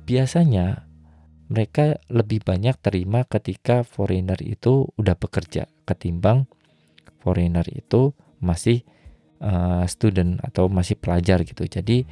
biasanya 0.08 0.88
mereka 1.50 1.98
lebih 2.12 2.44
banyak 2.44 2.78
terima 2.80 3.26
ketika 3.26 3.82
foreigner 3.82 4.38
itu 4.40 4.88
udah 4.96 5.16
bekerja 5.18 5.68
ketimbang 5.84 6.46
foreigner 7.20 7.66
itu 7.68 8.14
masih 8.40 8.86
uh, 9.42 9.84
student 9.90 10.40
atau 10.44 10.70
masih 10.70 10.98
pelajar 10.98 11.42
gitu. 11.44 11.66
Jadi 11.66 12.06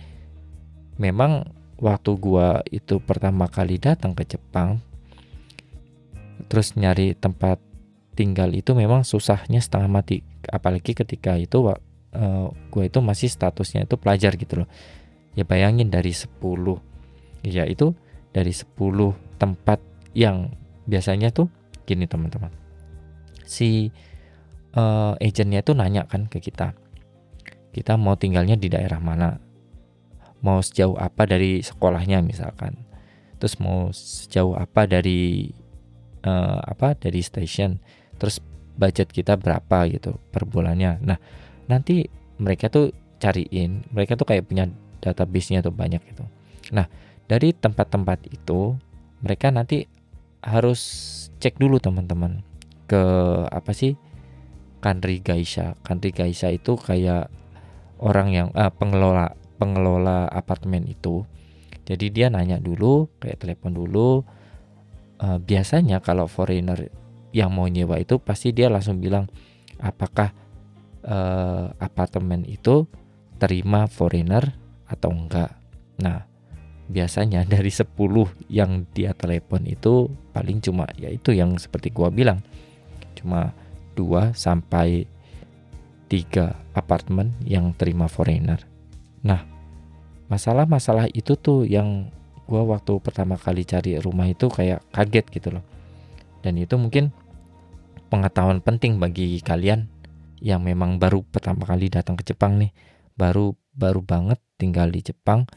memang 1.00 1.46
waktu 1.80 2.12
gua 2.18 2.64
itu 2.72 3.04
pertama 3.04 3.52
kali 3.52 3.78
datang 3.78 4.16
ke 4.16 4.24
Jepang 4.24 4.80
terus 6.48 6.76
nyari 6.78 7.16
tempat 7.18 7.60
tinggal 8.16 8.54
itu 8.56 8.72
memang 8.72 9.04
susahnya 9.04 9.60
setengah 9.60 9.90
mati. 9.92 10.24
Apalagi 10.48 10.96
ketika 10.96 11.36
itu 11.36 11.68
uh, 11.68 11.76
eh, 12.16 12.48
gue 12.72 12.84
itu 12.88 13.00
masih 13.04 13.28
statusnya 13.28 13.90
itu 13.90 14.00
pelajar 14.00 14.40
gitu 14.40 14.64
loh. 14.64 14.70
Ya 15.36 15.44
bayangin 15.44 15.92
dari 15.92 16.16
10 16.16 16.32
ya 17.44 17.68
itu 17.68 17.92
dari 18.32 18.56
10 18.56 18.72
tempat 19.36 19.84
yang 20.16 20.54
biasanya 20.88 21.30
tuh 21.36 21.52
gini 21.86 22.10
teman-teman 22.10 22.50
si 23.46 23.94
uh, 24.74 25.14
agentnya 25.22 25.62
itu 25.62 25.72
nanya 25.78 26.10
kan 26.10 26.26
ke 26.26 26.42
kita 26.42 26.74
kita 27.76 28.00
mau 28.00 28.16
tinggalnya 28.16 28.56
di 28.56 28.72
daerah 28.72 29.04
mana? 29.04 29.36
Mau 30.40 30.64
sejauh 30.64 30.96
apa 30.96 31.28
dari 31.28 31.60
sekolahnya 31.60 32.24
misalkan? 32.24 32.88
Terus 33.36 33.60
mau 33.60 33.92
sejauh 33.92 34.56
apa 34.56 34.88
dari 34.88 35.52
uh, 36.24 36.64
apa 36.64 36.96
dari 36.96 37.20
station? 37.20 37.84
Terus 38.16 38.40
budget 38.80 39.12
kita 39.12 39.36
berapa 39.36 39.92
gitu 39.92 40.16
per 40.32 40.48
bulannya? 40.48 41.04
Nah 41.04 41.20
nanti 41.68 42.08
mereka 42.40 42.72
tuh 42.72 42.96
cariin 43.20 43.84
mereka 43.92 44.16
tuh 44.16 44.24
kayak 44.24 44.48
punya 44.48 44.72
database-nya 45.04 45.60
tuh 45.60 45.76
banyak 45.76 46.00
gitu. 46.16 46.24
Nah 46.72 46.88
dari 47.28 47.52
tempat-tempat 47.52 48.32
itu 48.32 48.80
mereka 49.20 49.52
nanti 49.52 49.84
harus 50.40 50.80
cek 51.44 51.60
dulu 51.60 51.82
teman-teman 51.82 52.40
ke 52.88 53.04
apa 53.52 53.76
sih 53.76 54.00
Kanri 54.80 55.20
Gaisha. 55.20 55.76
Kanri 55.82 56.14
Gaisha 56.14 56.54
itu 56.54 56.78
kayak 56.78 57.28
orang 58.02 58.28
yang 58.32 58.48
uh, 58.56 58.72
pengelola 58.72 59.36
pengelola 59.56 60.28
apartemen 60.28 60.84
itu 60.88 61.24
jadi 61.86 62.06
dia 62.12 62.28
nanya 62.34 62.58
dulu 62.60 63.08
kayak 63.22 63.46
telepon 63.46 63.78
dulu 63.78 64.26
uh, 65.22 65.38
biasanya 65.40 66.02
kalau 66.02 66.26
foreigner 66.26 66.90
yang 67.36 67.52
mau 67.52 67.68
nyewa 67.68 68.00
itu 68.00 68.16
pasti 68.20 68.56
dia 68.56 68.72
langsung 68.72 69.04
bilang 69.04 69.28
apakah 69.80 70.32
uh, 71.04 71.72
apartemen 71.78 72.48
itu 72.48 72.88
terima 73.36 73.92
foreigner 73.92 74.56
atau 74.88 75.12
enggak. 75.12 75.52
Nah, 76.00 76.24
biasanya 76.88 77.44
dari 77.54 77.70
10 77.70 77.92
yang 78.48 78.88
dia 78.96 79.12
telepon 79.12 79.68
itu 79.68 80.10
paling 80.32 80.64
cuma 80.64 80.88
yaitu 80.96 81.36
yang 81.36 81.56
seperti 81.60 81.92
gua 81.92 82.10
bilang. 82.10 82.42
Cuma 83.20 83.52
2 84.00 84.36
sampai 84.36 85.08
3 86.08 86.78
apartemen 86.78 87.34
yang 87.42 87.74
terima 87.74 88.06
foreigner. 88.06 88.62
Nah, 89.26 89.42
masalah-masalah 90.30 91.10
itu 91.14 91.34
tuh 91.38 91.66
yang 91.66 92.14
gua 92.46 92.78
waktu 92.78 93.02
pertama 93.02 93.36
kali 93.42 93.66
cari 93.66 93.98
rumah 93.98 94.30
itu 94.30 94.46
kayak 94.50 94.86
kaget 94.94 95.26
gitu 95.34 95.50
loh. 95.58 95.66
Dan 96.46 96.62
itu 96.62 96.78
mungkin 96.78 97.10
pengetahuan 98.10 98.62
penting 98.62 99.02
bagi 99.02 99.42
kalian 99.42 99.90
yang 100.46 100.62
memang 100.62 101.02
baru 101.02 101.26
pertama 101.26 101.66
kali 101.66 101.90
datang 101.90 102.14
ke 102.14 102.22
Jepang 102.22 102.62
nih, 102.62 102.70
baru 103.18 103.58
baru 103.74 104.06
banget 104.06 104.38
tinggal 104.62 104.94
di 104.94 105.02
Jepang, 105.02 105.50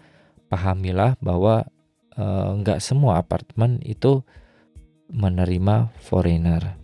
pahamilah 0.48 1.20
bahwa 1.20 1.68
nggak 2.58 2.80
e, 2.80 2.82
semua 2.82 3.20
apartemen 3.20 3.78
itu 3.84 4.24
menerima 5.12 5.92
foreigner. 6.00 6.80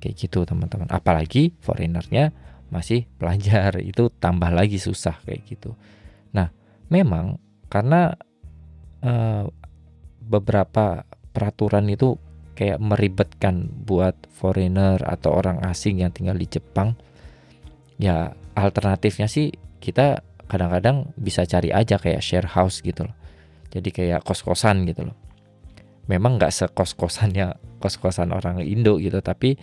Kayak 0.00 0.14
gitu 0.16 0.48
teman-teman. 0.48 0.88
Apalagi 0.88 1.56
foreignernya 1.60 2.32
masih 2.68 3.06
pelajar 3.18 3.78
itu 3.90 4.10
tambah 4.18 4.50
lagi 4.50 4.78
susah 4.80 5.18
kayak 5.22 5.42
gitu. 5.46 5.74
Nah, 6.34 6.50
memang 6.90 7.38
karena 7.66 8.14
e, 9.02 9.12
beberapa 10.22 11.06
peraturan 11.30 11.86
itu 11.90 12.18
kayak 12.56 12.80
meribetkan 12.80 13.68
buat 13.68 14.16
foreigner 14.32 14.96
atau 15.04 15.36
orang 15.36 15.60
asing 15.68 16.00
yang 16.00 16.10
tinggal 16.10 16.34
di 16.34 16.48
Jepang 16.48 16.96
ya 18.00 18.32
alternatifnya 18.56 19.28
sih 19.28 19.52
kita 19.78 20.24
kadang-kadang 20.48 21.12
bisa 21.20 21.44
cari 21.44 21.68
aja 21.68 22.00
kayak 22.00 22.24
share 22.24 22.48
house 22.48 22.80
gitu 22.80 23.04
loh 23.04 23.16
jadi 23.68 23.88
kayak 23.92 24.20
kos-kosan 24.24 24.88
gitu 24.88 25.12
loh 25.12 25.16
memang 26.08 26.40
nggak 26.40 26.54
sekos-kosannya 26.54 27.60
kos-kosan 27.82 28.32
orang 28.32 28.62
Indo 28.64 28.96
gitu 28.96 29.20
tapi 29.20 29.60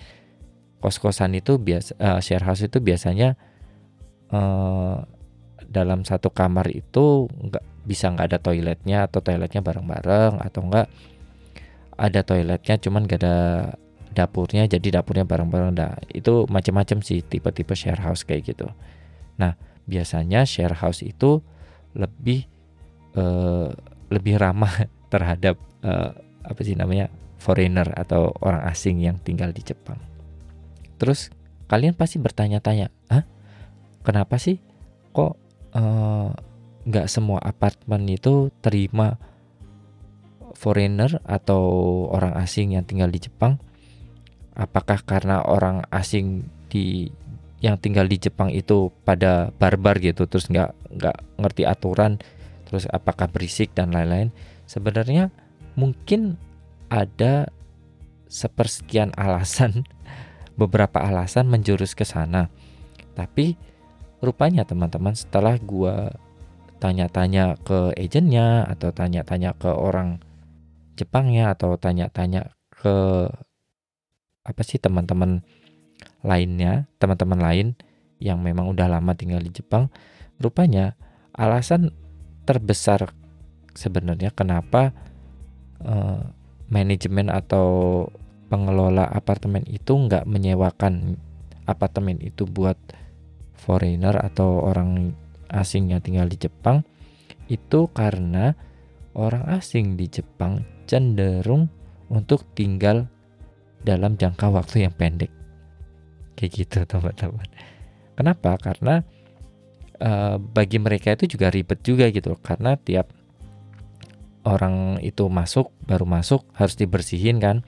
kos-kosan 0.84 1.32
itu 1.40 1.56
biasa 1.56 1.96
uh, 1.96 2.20
share 2.20 2.44
house 2.44 2.68
itu 2.68 2.84
biasanya 2.84 3.40
uh, 4.36 5.00
dalam 5.63 6.04
satu 6.04 6.28
kamar 6.28 6.68
itu 6.75 7.32
nggak 7.32 7.88
bisa 7.88 8.12
nggak 8.12 8.36
ada 8.36 8.40
toiletnya 8.44 9.08
atau 9.08 9.24
toiletnya 9.24 9.63
bareng-bareng 9.63 10.44
atau 10.44 10.60
enggak 10.68 10.92
ada 11.96 12.20
toiletnya 12.28 12.75
cuman 12.84 13.08
gak 13.08 13.22
ada 13.24 13.38
dapurnya 14.12 14.68
jadi 14.68 15.00
dapurnya 15.00 15.24
bareng-bareng. 15.24 15.72
Nah 15.72 15.96
itu 16.12 16.46
macam-macam 16.52 17.00
sih 17.00 17.24
tipe-tipe 17.24 17.74
share 17.74 18.02
house 18.02 18.28
kayak 18.28 18.54
gitu. 18.54 18.68
Nah 19.40 19.56
biasanya 19.88 20.44
share 20.44 20.75
house 20.75 21.06
itu 21.06 21.40
lebih 21.96 22.46
uh, 23.16 23.72
lebih 24.12 24.36
ramah 24.42 24.74
terhadap 25.13 25.56
uh, 25.86 26.12
apa 26.44 26.60
sih 26.66 26.75
namanya 26.75 27.08
foreigner 27.40 27.88
atau 27.96 28.36
orang 28.44 28.68
asing 28.68 29.00
yang 29.00 29.16
tinggal 29.22 29.54
di 29.54 29.63
Jepang 29.63 30.12
terus 31.03 31.27
kalian 31.67 31.91
pasti 32.00 32.15
bertanya-tanya 32.15 32.88
ah 33.12 33.27
kenapa 34.07 34.39
sih 34.39 34.63
kok 35.12 35.36
eh, 35.75 36.29
nggak 36.88 37.07
uh, 37.07 37.12
semua 37.12 37.43
apartemen 37.43 38.07
itu 38.07 38.48
terima 38.63 39.19
foreigner 40.63 41.19
atau 41.27 41.63
orang 42.07 42.38
asing 42.39 42.77
yang 42.77 42.88
tinggal 42.88 43.12
di 43.12 43.19
Jepang? 43.19 43.60
Apakah 44.55 45.01
karena 45.03 45.43
orang 45.43 45.83
asing 45.89 46.48
di 46.72 47.12
yang 47.60 47.75
tinggal 47.79 48.07
di 48.07 48.15
Jepang 48.22 48.53
itu 48.53 48.93
pada 49.03 49.51
barbar 49.60 50.00
gitu, 50.00 50.29
terus 50.29 50.48
nggak 50.48 50.72
nggak 51.00 51.17
ngerti 51.41 51.63
aturan, 51.67 52.22
terus 52.69 52.86
apakah 52.91 53.27
berisik 53.27 53.75
dan 53.75 53.91
lain-lain? 53.91 54.29
Sebenarnya 54.69 55.33
mungkin 55.74 56.39
ada 56.88 57.50
sepersekian 58.29 59.15
alasan, 59.17 59.88
beberapa 60.55 61.01
alasan 61.01 61.50
menjurus 61.50 61.98
ke 61.98 62.05
sana. 62.05 62.50
Tapi 63.13 63.57
rupanya 64.24 64.63
teman-teman 64.63 65.13
setelah 65.13 65.57
gua 65.60 66.13
tanya-tanya 66.83 67.55
ke 67.63 67.95
agentnya 67.95 68.67
atau 68.67 68.91
tanya-tanya 68.91 69.55
ke 69.55 69.72
orang 69.72 70.19
Jepangnya 70.93 71.50
atau 71.57 71.74
tanya-tanya 71.74 72.53
ke 72.69 73.25
apa 74.45 74.62
sih 74.62 74.77
teman-teman 74.77 75.41
lainnya, 76.22 76.86
teman-teman 77.01 77.39
lain 77.41 77.67
yang 78.22 78.45
memang 78.45 78.69
udah 78.69 78.86
lama 78.86 79.17
tinggal 79.17 79.41
di 79.41 79.50
Jepang, 79.50 79.89
rupanya 80.38 80.93
alasan 81.33 81.89
terbesar 82.45 83.10
sebenarnya 83.74 84.29
kenapa 84.29 84.93
uh, 85.81 86.22
manajemen 86.69 87.33
atau 87.33 88.05
pengelola 88.53 89.10
apartemen 89.10 89.65
itu 89.65 89.98
nggak 89.98 90.29
menyewakan 90.29 91.17
apartemen 91.65 92.22
itu 92.22 92.45
buat 92.45 92.77
foreigner 93.57 94.13
atau 94.13 94.62
orang 94.62 95.17
asing 95.50 95.89
yang 95.89 96.05
tinggal 96.05 96.29
di 96.29 96.38
Jepang 96.38 96.86
itu 97.50 97.89
karena 97.89 98.53
orang 99.17 99.50
asing 99.57 99.98
di 99.98 100.05
Jepang 100.05 100.62
cenderung 100.86 101.65
untuk 102.13 102.45
tinggal 102.53 103.10
dalam 103.81 104.13
jangka 104.22 104.53
waktu 104.53 104.86
yang 104.86 104.93
pendek. 104.93 105.33
Kayak 106.38 106.51
gitu 106.53 106.77
teman-teman. 106.86 107.50
Kenapa? 108.13 108.53
Karena 108.62 109.01
uh, 109.98 110.38
bagi 110.38 110.77
mereka 110.77 111.17
itu 111.17 111.25
juga 111.25 111.50
ribet 111.50 111.81
juga 111.81 112.05
gitu 112.13 112.38
karena 112.38 112.77
tiap 112.77 113.10
orang 114.43 115.00
itu 115.00 115.25
masuk 115.31 115.72
baru 115.88 116.03
masuk 116.03 116.43
harus 116.53 116.75
dibersihin 116.75 117.39
kan 117.39 117.63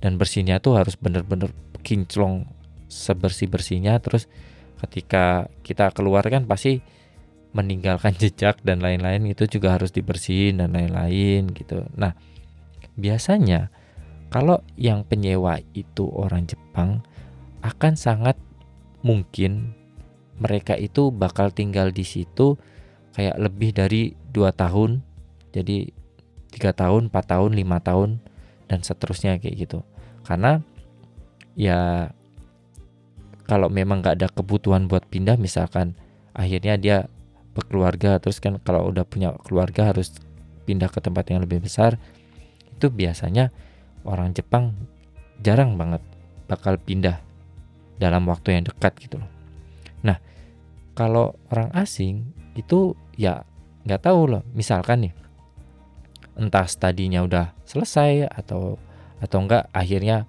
dan 0.00 0.16
bersihnya 0.16 0.58
tuh 0.58 0.80
harus 0.80 0.96
bener-bener 0.96 1.52
kinclong 1.84 2.48
sebersih 2.90 3.46
bersihnya 3.46 4.00
terus 4.02 4.26
ketika 4.80 5.46
kita 5.60 5.92
keluar 5.92 6.24
kan 6.26 6.48
pasti 6.48 6.80
meninggalkan 7.52 8.16
jejak 8.22 8.58
dan 8.64 8.80
lain-lain 8.80 9.28
itu 9.28 9.46
juga 9.46 9.76
harus 9.76 9.92
dibersihin 9.92 10.62
dan 10.62 10.74
lain-lain 10.74 11.50
gitu. 11.52 11.86
Nah, 11.94 12.16
biasanya 12.96 13.68
kalau 14.30 14.62
yang 14.78 15.02
penyewa 15.02 15.58
itu 15.74 16.06
orang 16.10 16.46
Jepang 16.46 17.02
akan 17.60 17.94
sangat 17.98 18.38
mungkin 19.04 19.76
mereka 20.40 20.72
itu 20.78 21.12
bakal 21.12 21.52
tinggal 21.52 21.92
di 21.92 22.06
situ 22.06 22.56
kayak 23.12 23.36
lebih 23.36 23.76
dari 23.76 24.16
dua 24.32 24.54
tahun. 24.54 25.04
Jadi 25.50 25.90
tiga 26.54 26.70
tahun, 26.70 27.10
4 27.10 27.26
tahun, 27.26 27.50
lima 27.58 27.82
tahun 27.82 28.22
dan 28.70 28.86
seterusnya 28.86 29.42
kayak 29.42 29.66
gitu. 29.66 29.82
Karena 30.22 30.62
ya 31.58 32.14
kalau 33.50 33.66
memang 33.66 33.98
nggak 33.98 34.22
ada 34.22 34.28
kebutuhan 34.30 34.86
buat 34.86 35.10
pindah 35.10 35.34
misalkan 35.34 35.98
akhirnya 36.30 36.78
dia 36.78 36.96
berkeluarga 37.50 38.22
terus 38.22 38.38
kan 38.38 38.62
kalau 38.62 38.94
udah 38.94 39.02
punya 39.02 39.34
keluarga 39.42 39.90
harus 39.90 40.14
pindah 40.70 40.86
ke 40.86 41.02
tempat 41.02 41.34
yang 41.34 41.42
lebih 41.42 41.58
besar 41.58 41.98
itu 42.70 42.86
biasanya 42.86 43.50
orang 44.06 44.30
Jepang 44.30 44.78
jarang 45.42 45.74
banget 45.74 45.98
bakal 46.46 46.78
pindah 46.78 47.18
dalam 48.00 48.24
waktu 48.30 48.56
yang 48.56 48.64
dekat 48.64 48.96
gitu 49.02 49.20
loh. 49.20 49.30
Nah, 50.00 50.16
kalau 50.96 51.36
orang 51.52 51.68
asing 51.76 52.32
itu 52.56 52.96
ya 53.20 53.44
nggak 53.84 54.08
tahu 54.08 54.32
loh. 54.32 54.42
Misalkan 54.56 55.04
nih, 55.04 55.12
entah 56.40 56.64
studinya 56.64 57.20
udah 57.20 57.52
selesai 57.68 58.32
atau 58.32 58.80
atau 59.20 59.38
enggak 59.44 59.68
akhirnya 59.76 60.24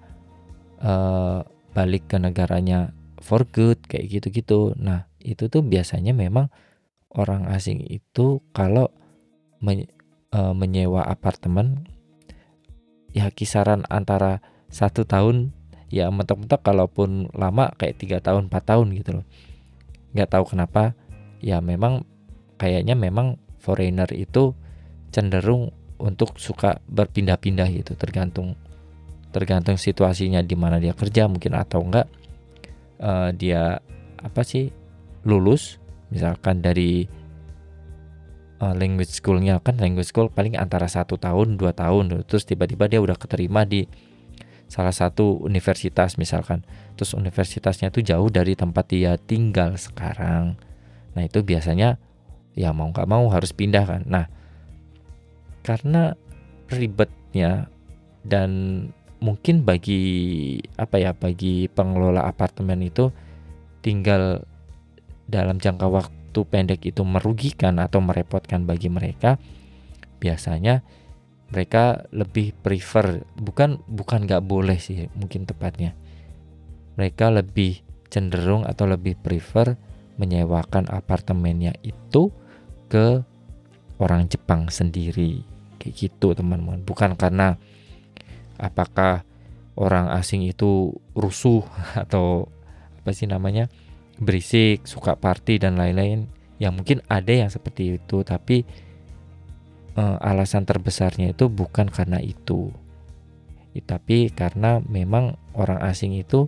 uh, 0.84 1.40
balik 1.72 2.12
ke 2.12 2.20
negaranya 2.20 2.92
for 3.24 3.48
good 3.48 3.80
kayak 3.88 4.20
gitu-gitu. 4.20 4.76
Nah, 4.76 5.08
itu 5.24 5.48
tuh 5.48 5.64
biasanya 5.64 6.12
memang 6.12 6.52
orang 7.16 7.48
asing 7.48 7.80
itu 7.88 8.44
kalau 8.52 8.92
men, 9.64 9.88
uh, 10.36 10.52
menyewa 10.52 11.08
apartemen 11.08 11.88
ya 13.12 13.28
kisaran 13.32 13.84
antara 13.88 14.40
satu 14.72 15.04
tahun 15.04 15.52
ya 15.92 16.08
mentok-mentok 16.08 16.64
kalaupun 16.64 17.28
lama 17.36 17.68
kayak 17.76 18.00
tiga 18.00 18.18
tahun 18.24 18.48
4 18.48 18.64
tahun 18.64 18.86
gitu 18.96 19.20
loh 19.20 19.26
nggak 20.16 20.32
tahu 20.32 20.56
kenapa 20.56 20.96
ya 21.44 21.60
memang 21.60 22.08
kayaknya 22.56 22.96
memang 22.96 23.36
foreigner 23.60 24.08
itu 24.16 24.56
cenderung 25.12 25.76
untuk 26.02 26.34
suka 26.42 26.82
berpindah-pindah 26.90 27.70
gitu. 27.70 27.94
Tergantung 27.94 28.58
tergantung 29.32 29.80
situasinya 29.80 30.44
di 30.44 30.58
mana 30.58 30.76
dia 30.82 30.92
kerja 30.92 31.30
mungkin 31.30 31.54
atau 31.54 31.86
enggak. 31.86 32.10
Uh, 33.02 33.30
dia 33.34 33.78
apa 34.22 34.42
sih 34.46 34.70
lulus 35.26 35.78
misalkan 36.10 36.62
dari 36.62 37.06
uh, 38.62 38.74
language 38.74 39.10
schoolnya 39.10 39.58
kan 39.58 39.78
language 39.78 40.14
school 40.14 40.30
paling 40.30 40.54
antara 40.54 40.86
satu 40.86 41.18
tahun 41.18 41.58
dua 41.58 41.74
tahun 41.74 42.22
terus 42.26 42.46
tiba-tiba 42.46 42.86
dia 42.86 43.02
udah 43.02 43.18
keterima 43.18 43.66
di 43.66 43.86
salah 44.72 44.94
satu 44.94 45.42
universitas 45.44 46.16
misalkan. 46.16 46.64
Terus 46.96 47.12
universitasnya 47.12 47.92
itu 47.92 48.00
jauh 48.00 48.32
dari 48.32 48.56
tempat 48.56 48.88
dia 48.88 49.20
tinggal 49.20 49.76
sekarang. 49.76 50.56
Nah 51.12 51.22
itu 51.24 51.44
biasanya 51.44 52.00
ya 52.56 52.72
mau 52.72 52.88
nggak 52.88 53.08
mau 53.08 53.28
harus 53.28 53.52
pindah 53.52 53.84
kan. 53.84 54.02
Nah 54.08 54.32
karena 55.62 56.14
ribetnya 56.68 57.70
dan 58.22 58.50
mungkin 59.22 59.62
bagi 59.62 60.58
apa 60.74 60.98
ya 60.98 61.14
bagi 61.14 61.70
pengelola 61.70 62.26
apartemen 62.26 62.82
itu 62.82 63.14
tinggal 63.82 64.42
dalam 65.30 65.62
jangka 65.62 65.86
waktu 65.86 66.40
pendek 66.42 66.82
itu 66.82 67.06
merugikan 67.06 67.78
atau 67.78 68.02
merepotkan 68.02 68.66
bagi 68.66 68.90
mereka 68.90 69.38
biasanya 70.18 70.82
mereka 71.52 72.08
lebih 72.16 72.56
prefer 72.64 73.20
bukan 73.36 73.84
bukan 73.84 74.24
nggak 74.24 74.40
boleh 74.40 74.80
sih 74.80 75.12
mungkin 75.12 75.44
tepatnya. 75.44 75.92
Mereka 76.96 77.28
lebih 77.28 77.84
cenderung 78.08 78.64
atau 78.64 78.88
lebih 78.88 79.20
prefer 79.20 79.76
menyewakan 80.16 80.88
apartemennya 80.88 81.76
itu 81.84 82.32
ke 82.88 83.20
orang 84.00 84.28
Jepang 84.32 84.72
sendiri 84.72 85.44
kayak 85.82 85.98
gitu 85.98 86.38
teman-teman. 86.38 86.86
Bukan 86.86 87.18
karena 87.18 87.58
apakah 88.54 89.26
orang 89.74 90.14
asing 90.14 90.46
itu 90.46 90.94
rusuh 91.18 91.66
atau 92.06 92.46
apa 93.02 93.10
sih 93.10 93.26
namanya 93.26 93.66
berisik 94.22 94.86
suka 94.86 95.18
party 95.18 95.58
dan 95.58 95.74
lain-lain. 95.74 96.30
Ya 96.62 96.70
mungkin 96.70 97.02
ada 97.10 97.34
yang 97.34 97.50
seperti 97.50 97.98
itu 97.98 98.22
tapi 98.22 98.62
uh, 99.98 100.22
alasan 100.22 100.62
terbesarnya 100.62 101.34
itu 101.34 101.50
bukan 101.50 101.90
karena 101.90 102.22
itu. 102.22 102.70
Tapi 103.72 104.30
karena 104.30 104.78
memang 104.84 105.34
orang 105.56 105.80
asing 105.88 106.14
itu 106.14 106.46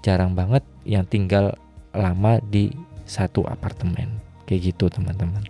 jarang 0.00 0.32
banget 0.32 0.64
yang 0.88 1.04
tinggal 1.04 1.54
lama 1.92 2.42
di 2.42 2.72
satu 3.06 3.46
apartemen. 3.46 4.18
Kayak 4.48 4.74
gitu 4.74 4.90
teman-teman. 4.90 5.46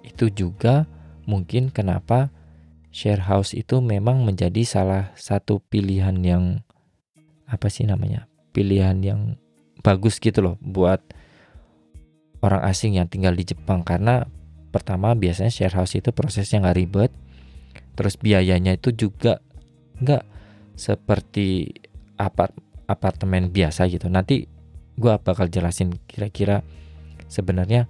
Itu 0.00 0.32
juga 0.32 0.88
mungkin 1.28 1.68
kenapa 1.68 2.32
share 2.98 3.22
house 3.22 3.54
itu 3.54 3.78
memang 3.78 4.26
menjadi 4.26 4.66
salah 4.66 5.14
satu 5.14 5.62
pilihan 5.62 6.18
yang 6.18 6.66
apa 7.46 7.70
sih 7.70 7.86
namanya 7.86 8.26
pilihan 8.50 8.98
yang 8.98 9.20
bagus 9.86 10.18
gitu 10.18 10.42
loh 10.42 10.56
buat 10.58 10.98
orang 12.42 12.66
asing 12.66 12.98
yang 12.98 13.06
tinggal 13.06 13.38
di 13.38 13.46
Jepang. 13.46 13.86
Karena 13.86 14.26
pertama 14.74 15.14
biasanya 15.14 15.54
share 15.54 15.78
house 15.78 15.94
itu 15.94 16.10
prosesnya 16.10 16.58
nggak 16.58 16.78
ribet 16.82 17.12
terus 17.94 18.18
biayanya 18.18 18.74
itu 18.74 18.90
juga 18.90 19.38
nggak 20.02 20.26
seperti 20.74 21.70
apart 22.18 22.50
apartemen 22.90 23.54
biasa 23.54 23.86
gitu. 23.86 24.10
Nanti 24.10 24.42
gue 24.98 25.12
bakal 25.22 25.46
jelasin 25.46 25.94
kira-kira 26.10 26.66
sebenarnya 27.30 27.86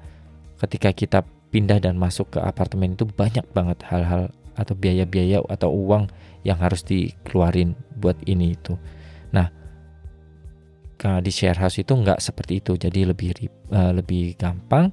ketika 0.61 0.93
kita 0.93 1.25
pindah 1.49 1.81
dan 1.81 1.97
masuk 1.97 2.37
ke 2.37 2.45
apartemen 2.45 2.93
itu 2.93 3.09
banyak 3.09 3.49
banget 3.57 3.81
hal-hal 3.89 4.29
atau 4.59 4.75
biaya-biaya 4.75 5.39
atau 5.47 5.71
uang 5.71 6.11
yang 6.43 6.59
harus 6.59 6.83
dikeluarin 6.83 7.79
buat 7.97 8.19
ini 8.27 8.59
itu. 8.59 8.75
Nah, 9.31 9.49
di 11.23 11.31
share 11.31 11.63
house 11.63 11.79
itu 11.79 11.95
nggak 11.95 12.19
seperti 12.19 12.59
itu, 12.59 12.75
jadi 12.75 13.07
lebih 13.07 13.31
uh, 13.71 13.95
lebih 13.95 14.35
gampang 14.35 14.91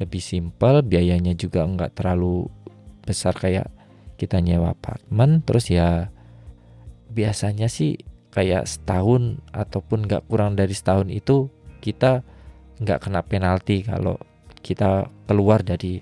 lebih 0.00 0.20
simpel 0.24 0.80
biayanya 0.80 1.36
juga 1.36 1.60
nggak 1.68 1.92
terlalu 1.92 2.48
besar 3.04 3.36
kayak 3.36 3.68
kita 4.16 4.40
nyewa 4.40 4.72
apartemen. 4.72 5.44
Terus 5.44 5.68
ya 5.68 6.08
biasanya 7.12 7.68
sih 7.68 8.00
kayak 8.32 8.64
setahun 8.64 9.44
ataupun 9.52 10.08
nggak 10.08 10.24
kurang 10.30 10.56
dari 10.56 10.72
setahun 10.72 11.12
itu 11.12 11.52
kita 11.84 12.24
nggak 12.80 13.00
kena 13.04 13.20
penalti 13.20 13.84
kalau 13.84 14.16
kita 14.64 15.08
keluar 15.28 15.60
dari 15.60 16.00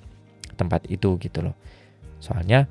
tempat 0.55 0.87
itu 0.87 1.19
gitu 1.19 1.51
loh. 1.51 1.59
Soalnya 2.23 2.71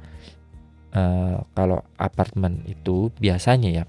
uh, 0.93 1.43
kalau 1.57 1.83
apartemen 1.99 2.63
itu 2.69 3.09
biasanya 3.17 3.69
ya 3.71 3.83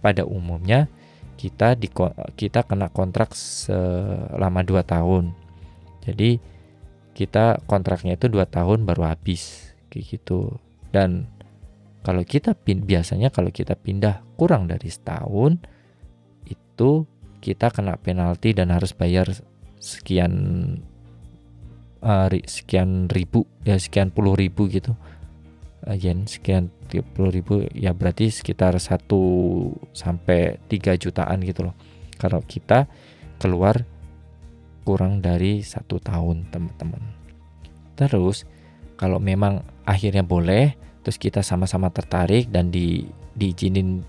pada 0.00 0.26
umumnya 0.26 0.90
kita 1.36 1.76
di 1.76 1.92
kita 2.36 2.64
kena 2.64 2.88
kontrak 2.88 3.36
selama 3.36 4.64
2 4.64 4.80
tahun. 4.84 5.36
Jadi 6.06 6.40
kita 7.16 7.64
kontraknya 7.64 8.20
itu 8.20 8.28
dua 8.28 8.44
tahun 8.44 8.84
baru 8.84 9.08
habis 9.08 9.72
kayak 9.88 10.04
gitu. 10.20 10.60
Dan 10.92 11.24
kalau 12.04 12.22
kita 12.22 12.52
biasanya 12.62 13.32
kalau 13.32 13.48
kita 13.48 13.72
pindah 13.72 14.20
kurang 14.36 14.68
dari 14.68 14.92
setahun 14.92 15.56
itu 16.44 17.08
kita 17.40 17.72
kena 17.72 17.96
penalti 17.96 18.52
dan 18.52 18.68
harus 18.68 18.92
bayar 18.92 19.26
sekian 19.80 20.32
uh, 22.04 22.28
sekian 22.46 23.08
ribu 23.08 23.48
ya 23.64 23.80
sekian 23.80 24.12
puluh 24.12 24.36
ribu 24.36 24.68
gitu 24.68 24.94
yen 25.94 26.26
sekian 26.26 26.74
puluh 27.14 27.30
ribu 27.30 27.62
ya 27.70 27.94
berarti 27.94 28.34
sekitar 28.34 28.74
1 28.74 29.06
sampai 29.94 30.58
3 30.66 30.98
jutaan 30.98 31.38
gitu 31.46 31.70
loh. 31.70 31.74
Kalau 32.18 32.42
kita 32.42 32.90
keluar 33.38 33.86
kurang 34.82 35.22
dari 35.22 35.62
satu 35.62 36.02
tahun 36.02 36.50
teman-teman. 36.50 37.02
Terus 37.94 38.42
kalau 38.98 39.22
memang 39.22 39.62
akhirnya 39.86 40.26
boleh 40.26 40.74
terus 41.06 41.22
kita 41.22 41.46
sama-sama 41.46 41.90
tertarik 41.94 42.50
dan 42.50 42.74
di 42.74 43.06
diizinin 43.38 44.02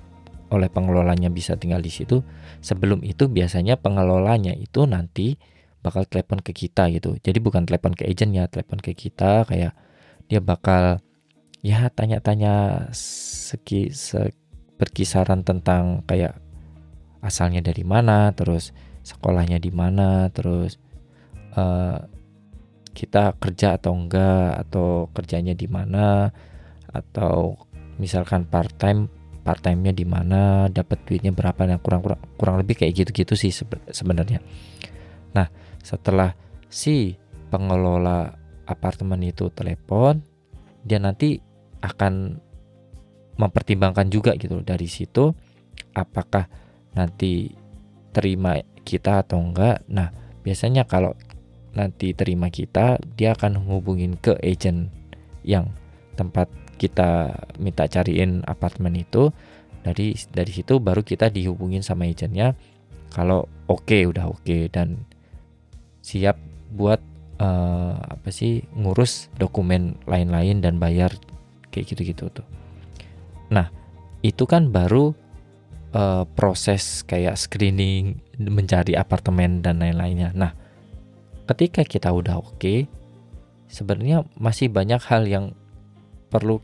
oleh 0.47 0.71
pengelolanya 0.71 1.27
bisa 1.27 1.59
tinggal 1.59 1.83
di 1.83 1.91
situ 1.91 2.23
sebelum 2.63 3.03
itu 3.03 3.27
biasanya 3.27 3.75
pengelolanya 3.75 4.55
itu 4.55 4.87
nanti 4.87 5.35
bakal 5.83 6.07
telepon 6.07 6.39
ke 6.41 6.55
kita 6.55 6.87
gitu. 6.89 7.19
Jadi 7.19 7.37
bukan 7.43 7.67
telepon 7.67 7.93
ke 7.93 8.07
agent 8.07 8.31
ya 8.33 8.47
telepon 8.47 8.79
ke 8.79 8.95
kita 8.95 9.45
kayak 9.45 9.75
dia 10.27 10.39
bakal 10.39 10.99
ya 11.65 11.89
tanya-tanya 11.89 12.87
seki 12.93 13.89
se, 13.93 14.33
berkisaran 14.77 15.41
tentang 15.41 16.05
kayak 16.05 16.37
asalnya 17.23 17.65
dari 17.65 17.81
mana 17.81 18.31
terus 18.37 18.71
sekolahnya 19.01 19.57
di 19.57 19.71
mana 19.73 20.29
terus 20.29 20.77
uh, 21.57 21.97
kita 22.93 23.37
kerja 23.37 23.77
atau 23.77 23.93
enggak 23.93 24.67
atau 24.67 25.09
kerjanya 25.13 25.53
di 25.53 25.69
mana 25.69 26.29
atau 26.89 27.57
misalkan 27.97 28.45
part 28.45 28.73
time 28.77 29.09
part 29.47 29.63
time-nya 29.63 29.95
di 29.95 30.03
mana, 30.03 30.67
dapat 30.67 31.07
duitnya 31.07 31.31
berapa 31.31 31.63
dan 31.63 31.79
kurang 31.79 32.03
kurang 32.03 32.19
kurang 32.35 32.59
lebih 32.59 32.83
kayak 32.83 32.99
gitu-gitu 32.99 33.39
sih 33.39 33.55
sebenarnya. 33.95 34.43
Nah, 35.31 35.47
setelah 35.79 36.35
si 36.67 37.15
pengelola 37.47 38.35
apartemen 38.67 39.23
itu 39.23 39.47
telepon, 39.55 40.19
dia 40.83 40.99
nanti 40.99 41.39
akan 41.87 42.43
mempertimbangkan 43.37 44.09
juga 44.09 44.33
gitu 44.35 44.59
dari 44.65 44.89
situ 44.89 45.31
apakah 45.93 46.49
nanti 46.93 47.53
terima 48.13 48.57
kita 48.81 49.21
atau 49.21 49.37
enggak. 49.41 49.85
Nah, 49.89 50.09
biasanya 50.41 50.89
kalau 50.89 51.13
nanti 51.77 52.17
terima 52.17 52.49
kita, 52.49 52.97
dia 53.13 53.37
akan 53.37 53.61
hubungin 53.69 54.17
ke 54.17 54.33
agent 54.41 54.89
yang 55.45 55.69
tempat 56.17 56.49
kita 56.81 57.37
minta 57.61 57.85
cariin 57.85 58.41
apartemen 58.49 58.97
itu. 58.97 59.29
Dari 59.85 60.17
dari 60.33 60.51
situ 60.51 60.81
baru 60.81 61.05
kita 61.05 61.29
dihubungin 61.29 61.85
sama 61.85 62.09
agentnya. 62.09 62.57
Kalau 63.13 63.45
oke 63.69 63.85
okay, 63.85 64.01
udah 64.09 64.25
oke 64.27 64.41
okay, 64.43 64.67
dan 64.67 65.05
siap 66.01 66.35
buat 66.73 66.99
uh, 67.39 67.95
apa 67.95 68.29
sih 68.33 68.67
ngurus 68.75 69.31
dokumen 69.39 69.95
lain-lain 70.09 70.59
dan 70.59 70.81
bayar 70.81 71.15
kayak 71.77 71.93
gitu-gitu 71.93 72.33
tuh. 72.33 72.47
Nah 73.53 73.69
itu 74.25 74.49
kan 74.49 74.73
baru 74.73 75.13
uh, 75.93 76.25
proses 76.33 77.05
kayak 77.05 77.37
screening 77.37 78.17
mencari 78.41 78.97
apartemen 78.97 79.61
dan 79.61 79.77
lain-lainnya. 79.77 80.33
Nah 80.33 80.57
ketika 81.45 81.85
kita 81.85 82.09
udah 82.09 82.41
oke, 82.41 82.57
okay, 82.57 82.89
sebenarnya 83.69 84.25
masih 84.41 84.73
banyak 84.73 84.99
hal 85.05 85.29
yang 85.29 85.53
perlu 86.33 86.57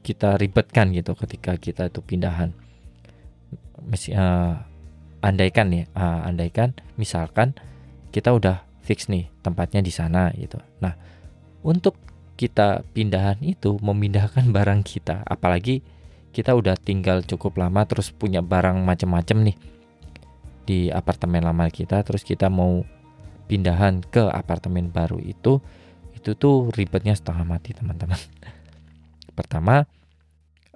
kita 0.00 0.40
ribetkan 0.40 0.96
gitu 0.96 1.12
ketika 1.12 1.60
kita 1.60 1.92
itu 1.92 2.00
pindahan. 2.00 2.56
Mesti 3.84 4.16
uh, 4.16 4.56
andaikan 5.20 5.68
ya, 5.68 5.84
uh, 5.92 6.24
andaikan 6.24 6.72
misalkan 6.96 7.52
kita 8.08 8.32
udah 8.32 8.64
fix 8.80 9.12
nih 9.12 9.28
tempatnya 9.44 9.84
di 9.84 9.92
sana 9.92 10.32
gitu. 10.32 10.56
Nah, 10.80 10.96
untuk 11.60 12.07
kita 12.38 12.86
pindahan 12.94 13.42
itu 13.42 13.74
memindahkan 13.82 14.46
barang 14.56 14.86
kita, 14.86 15.26
apalagi 15.26 15.82
kita 16.30 16.54
udah 16.54 16.78
tinggal 16.78 17.26
cukup 17.26 17.58
lama 17.58 17.82
terus 17.82 18.14
punya 18.14 18.38
barang 18.38 18.78
macam-macam 18.86 19.50
nih 19.50 19.56
di 20.68 20.92
apartemen 20.92 21.42
lama 21.42 21.66
kita 21.72 22.04
terus 22.04 22.22
kita 22.22 22.52
mau 22.52 22.84
pindahan 23.48 24.04
ke 24.04 24.28
apartemen 24.28 24.92
baru 24.92 25.16
itu 25.18 25.58
itu 26.12 26.36
tuh 26.36 26.68
ribetnya 26.76 27.16
setengah 27.16 27.48
mati 27.48 27.72
teman-teman. 27.72 28.20
Pertama 29.38 29.88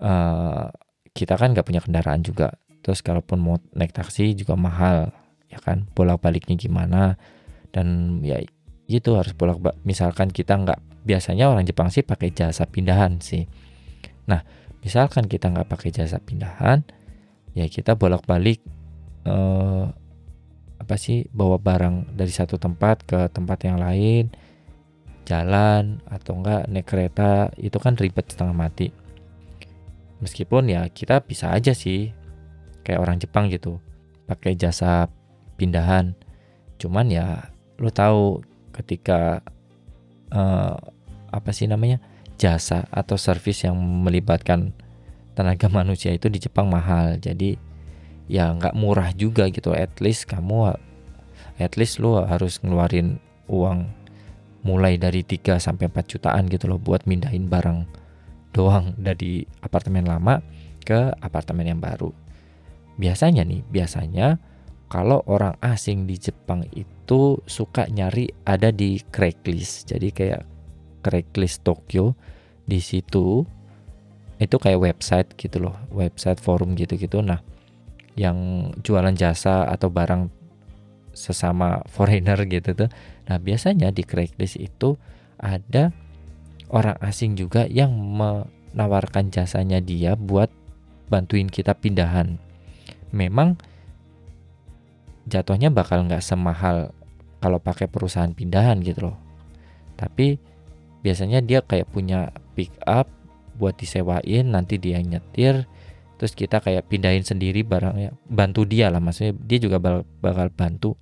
uh, 0.01 0.67
kita 1.13 1.37
kan 1.37 1.53
nggak 1.53 1.67
punya 1.69 1.85
kendaraan 1.85 2.25
juga. 2.25 2.57
Terus 2.83 3.05
kalaupun 3.05 3.39
mau 3.39 3.61
naik 3.77 3.93
taksi 3.93 4.33
juga 4.33 4.57
mahal 4.57 5.13
ya 5.53 5.61
kan? 5.61 5.87
Bolak 5.93 6.25
baliknya 6.25 6.57
gimana? 6.57 7.21
Dan 7.69 8.19
ya 8.25 8.41
itu 8.89 9.11
harus 9.15 9.37
bolak 9.37 9.61
balik 9.61 9.79
misalkan 9.85 10.33
kita 10.33 10.57
nggak 10.57 10.81
biasanya 11.03 11.51
orang 11.51 11.67
Jepang 11.67 11.91
sih 11.91 12.07
pakai 12.07 12.31
jasa 12.31 12.67
pindahan 12.67 13.19
sih. 13.19 13.47
Nah 14.31 14.43
misalkan 14.83 15.27
kita 15.31 15.51
nggak 15.51 15.69
pakai 15.71 15.91
jasa 15.95 16.19
pindahan 16.19 16.83
ya 17.55 17.69
kita 17.69 17.95
bolak 17.95 18.25
balik 18.25 18.59
uh, 19.29 19.91
apa 20.83 20.95
sih 20.99 21.31
bawa 21.31 21.63
barang 21.63 22.19
dari 22.19 22.33
satu 22.35 22.59
tempat 22.59 23.07
ke 23.07 23.31
tempat 23.31 23.59
yang 23.63 23.79
lain 23.79 24.35
jalan 25.23 26.03
atau 26.11 26.35
enggak 26.43 26.67
naik 26.67 26.87
kereta 26.87 27.55
itu 27.55 27.79
kan 27.79 27.95
ribet 27.95 28.27
setengah 28.27 28.57
mati. 28.57 28.91
Meskipun 30.19 30.71
ya 30.71 30.87
kita 30.91 31.23
bisa 31.23 31.55
aja 31.55 31.75
sih 31.75 32.11
kayak 32.83 33.03
orang 33.03 33.23
Jepang 33.23 33.47
gitu 33.51 33.79
pakai 34.27 34.59
jasa 34.59 35.07
pindahan. 35.55 36.15
Cuman 36.79 37.11
ya 37.11 37.55
lu 37.79 37.91
tahu 37.91 38.43
ketika 38.75 39.43
uh, 40.33 40.75
apa 41.33 41.51
sih 41.53 41.69
namanya 41.69 42.01
jasa 42.41 42.89
atau 42.89 43.21
servis 43.21 43.63
yang 43.63 43.77
melibatkan 43.77 44.73
tenaga 45.37 45.69
manusia 45.79 46.11
itu 46.13 46.33
di 46.33 46.41
Jepang 46.41 46.73
mahal 46.73 47.21
jadi 47.21 47.61
ya 48.27 48.49
nggak 48.57 48.75
murah 48.75 49.13
juga 49.13 49.47
gitu 49.53 49.77
at 49.77 49.93
least 50.01 50.27
kamu 50.27 50.73
at 51.61 51.75
least 51.77 52.01
lu 52.01 52.17
harus 52.25 52.59
ngeluarin 52.65 53.21
uang 53.47 53.87
mulai 54.63 54.95
dari 54.95 55.27
3 55.27 55.59
sampai 55.59 55.91
4 55.91 56.13
jutaan 56.17 56.47
gitu 56.47 56.71
loh 56.71 56.79
buat 56.79 57.05
mindahin 57.05 57.51
barang 57.51 57.85
doang 58.55 58.95
dari 58.95 59.43
apartemen 59.65 60.07
lama 60.07 60.39
ke 60.83 61.11
apartemen 61.19 61.67
yang 61.67 61.81
baru. 61.83 62.15
Biasanya 63.01 63.43
nih, 63.43 63.65
biasanya 63.67 64.39
kalau 64.93 65.25
orang 65.25 65.57
asing 65.65 66.05
di 66.05 66.21
Jepang 66.21 66.69
itu 66.77 67.41
suka 67.49 67.89
nyari 67.89 68.29
ada 68.45 68.69
di 68.69 69.01
Craigslist. 69.01 69.89
Jadi 69.89 70.13
kayak 70.13 70.45
Craigslist 71.01 71.65
Tokyo 71.65 72.13
di 72.69 72.77
situ 72.77 73.41
itu 74.37 74.57
kayak 74.61 74.85
website 74.85 75.33
gitu 75.41 75.65
loh, 75.65 75.81
website 75.89 76.45
forum 76.45 76.77
gitu-gitu. 76.77 77.25
Nah, 77.25 77.41
yang 78.21 78.69
jualan 78.85 79.17
jasa 79.17 79.65
atau 79.65 79.89
barang 79.89 80.29
sesama 81.17 81.81
foreigner 81.97 82.45
gitu 82.45 82.77
tuh. 82.77 82.93
Nah, 83.33 83.41
biasanya 83.41 83.89
di 83.97 84.05
Craigslist 84.05 84.61
itu 84.61 85.01
ada 85.41 85.89
orang 86.69 87.01
asing 87.01 87.33
juga 87.33 87.65
yang 87.65 87.97
menawarkan 87.97 89.33
jasanya 89.33 89.81
dia 89.81 90.21
buat 90.21 90.53
bantuin 91.09 91.49
kita 91.49 91.73
pindahan. 91.81 92.37
Memang 93.09 93.72
jatuhnya 95.29 95.71
bakal 95.71 96.07
nggak 96.07 96.23
semahal 96.23 96.91
kalau 97.43 97.59
pakai 97.59 97.91
perusahaan 97.91 98.31
pindahan 98.31 98.79
gitu 98.83 99.11
loh. 99.11 99.19
Tapi 99.99 100.39
biasanya 101.03 101.43
dia 101.43 101.63
kayak 101.63 101.91
punya 101.91 102.31
pick 102.55 102.71
up 102.87 103.11
buat 103.59 103.77
disewain, 103.77 104.55
nanti 104.55 104.81
dia 104.81 104.99
nyetir, 105.03 105.69
terus 106.23 106.39
kita 106.39 106.63
kayak 106.63 106.87
pindahin 106.87 107.27
sendiri 107.27 107.67
barangnya 107.67 108.15
bantu 108.31 108.63
dia 108.63 108.87
lah 108.95 109.03
maksudnya 109.03 109.35
dia 109.43 109.59
juga 109.59 109.83
bakal 110.23 110.55
bantu 110.55 110.95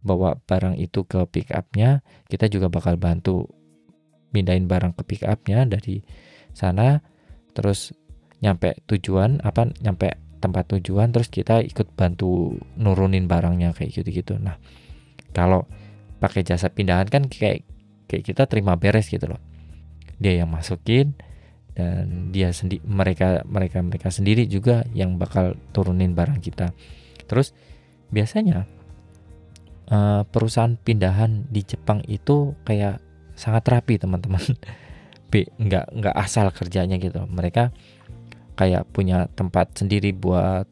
bawa 0.00 0.40
barang 0.40 0.80
itu 0.80 1.04
ke 1.04 1.20
pick 1.28 1.52
upnya 1.52 2.00
kita 2.32 2.48
juga 2.48 2.72
bakal 2.72 2.96
bantu 2.96 3.44
pindahin 4.32 4.64
barang 4.64 4.96
ke 4.96 5.02
pick 5.04 5.22
upnya 5.28 5.68
dari 5.68 6.00
sana 6.56 7.04
terus 7.52 7.92
nyampe 8.40 8.80
tujuan 8.88 9.44
apa 9.44 9.68
nyampe 9.84 10.16
tempat 10.44 10.68
tujuan 10.76 11.08
terus 11.08 11.32
kita 11.32 11.64
ikut 11.64 11.96
bantu 11.96 12.60
nurunin 12.76 13.24
barangnya 13.24 13.72
kayak 13.72 13.96
gitu-gitu. 13.96 14.36
Nah 14.36 14.60
kalau 15.32 15.64
pakai 16.20 16.44
jasa 16.44 16.68
pindahan 16.68 17.08
kan 17.08 17.24
kayak 17.24 17.64
kayak 18.04 18.24
kita 18.28 18.44
terima 18.44 18.76
beres 18.76 19.08
gitu 19.08 19.24
loh. 19.24 19.40
Dia 20.20 20.44
yang 20.44 20.52
masukin 20.52 21.16
dan 21.74 22.30
dia 22.30 22.54
sendiri 22.54 22.84
mereka 22.86 23.42
mereka 23.48 23.82
mereka 23.82 24.08
sendiri 24.12 24.46
juga 24.46 24.86
yang 24.92 25.16
bakal 25.16 25.56
turunin 25.72 26.12
barang 26.12 26.38
kita. 26.44 26.70
Terus 27.26 27.56
biasanya 28.12 28.68
uh, 29.90 30.22
perusahaan 30.28 30.76
pindahan 30.78 31.50
di 31.50 31.66
Jepang 31.66 32.04
itu 32.06 32.54
kayak 32.62 33.00
sangat 33.34 33.64
rapi 33.66 33.98
teman-teman. 33.98 34.42
Nggak 35.34 35.90
nggak 35.90 36.14
asal 36.14 36.46
kerjanya 36.54 36.94
gitu 36.94 37.26
mereka 37.26 37.74
kayak 38.54 38.86
punya 38.94 39.26
tempat 39.34 39.74
sendiri 39.74 40.14
buat 40.14 40.66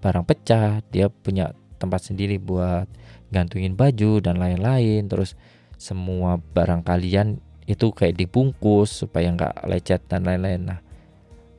barang 0.00 0.24
pecah 0.24 0.80
dia 0.88 1.08
punya 1.08 1.52
tempat 1.76 2.08
sendiri 2.08 2.40
buat 2.40 2.88
gantungin 3.28 3.76
baju 3.76 4.22
dan 4.24 4.40
lain-lain 4.40 5.08
terus 5.08 5.36
semua 5.76 6.40
barang 6.40 6.80
kalian 6.84 7.36
itu 7.66 7.90
kayak 7.90 8.16
dibungkus 8.16 9.04
supaya 9.04 9.28
nggak 9.34 9.66
lecet 9.66 10.00
dan 10.06 10.24
lain-lain. 10.24 10.70
Nah 10.70 10.78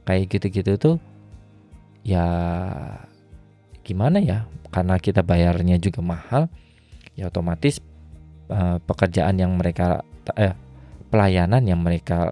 kayak 0.07 0.31
gitu-gitu 0.31 0.79
tuh 0.79 0.95
ya 2.01 2.25
gimana 3.83 4.23
ya? 4.23 4.47
Karena 4.71 4.99
kita 4.99 5.21
bayarnya 5.23 5.79
juga 5.79 5.99
mahal 5.99 6.47
ya 7.19 7.27
otomatis 7.27 7.83
uh, 8.51 8.79
pekerjaan 8.83 9.35
yang 9.39 9.55
mereka 9.59 10.03
eh, 10.35 10.55
pelayanan 11.11 11.63
yang 11.67 11.83
mereka 11.83 12.31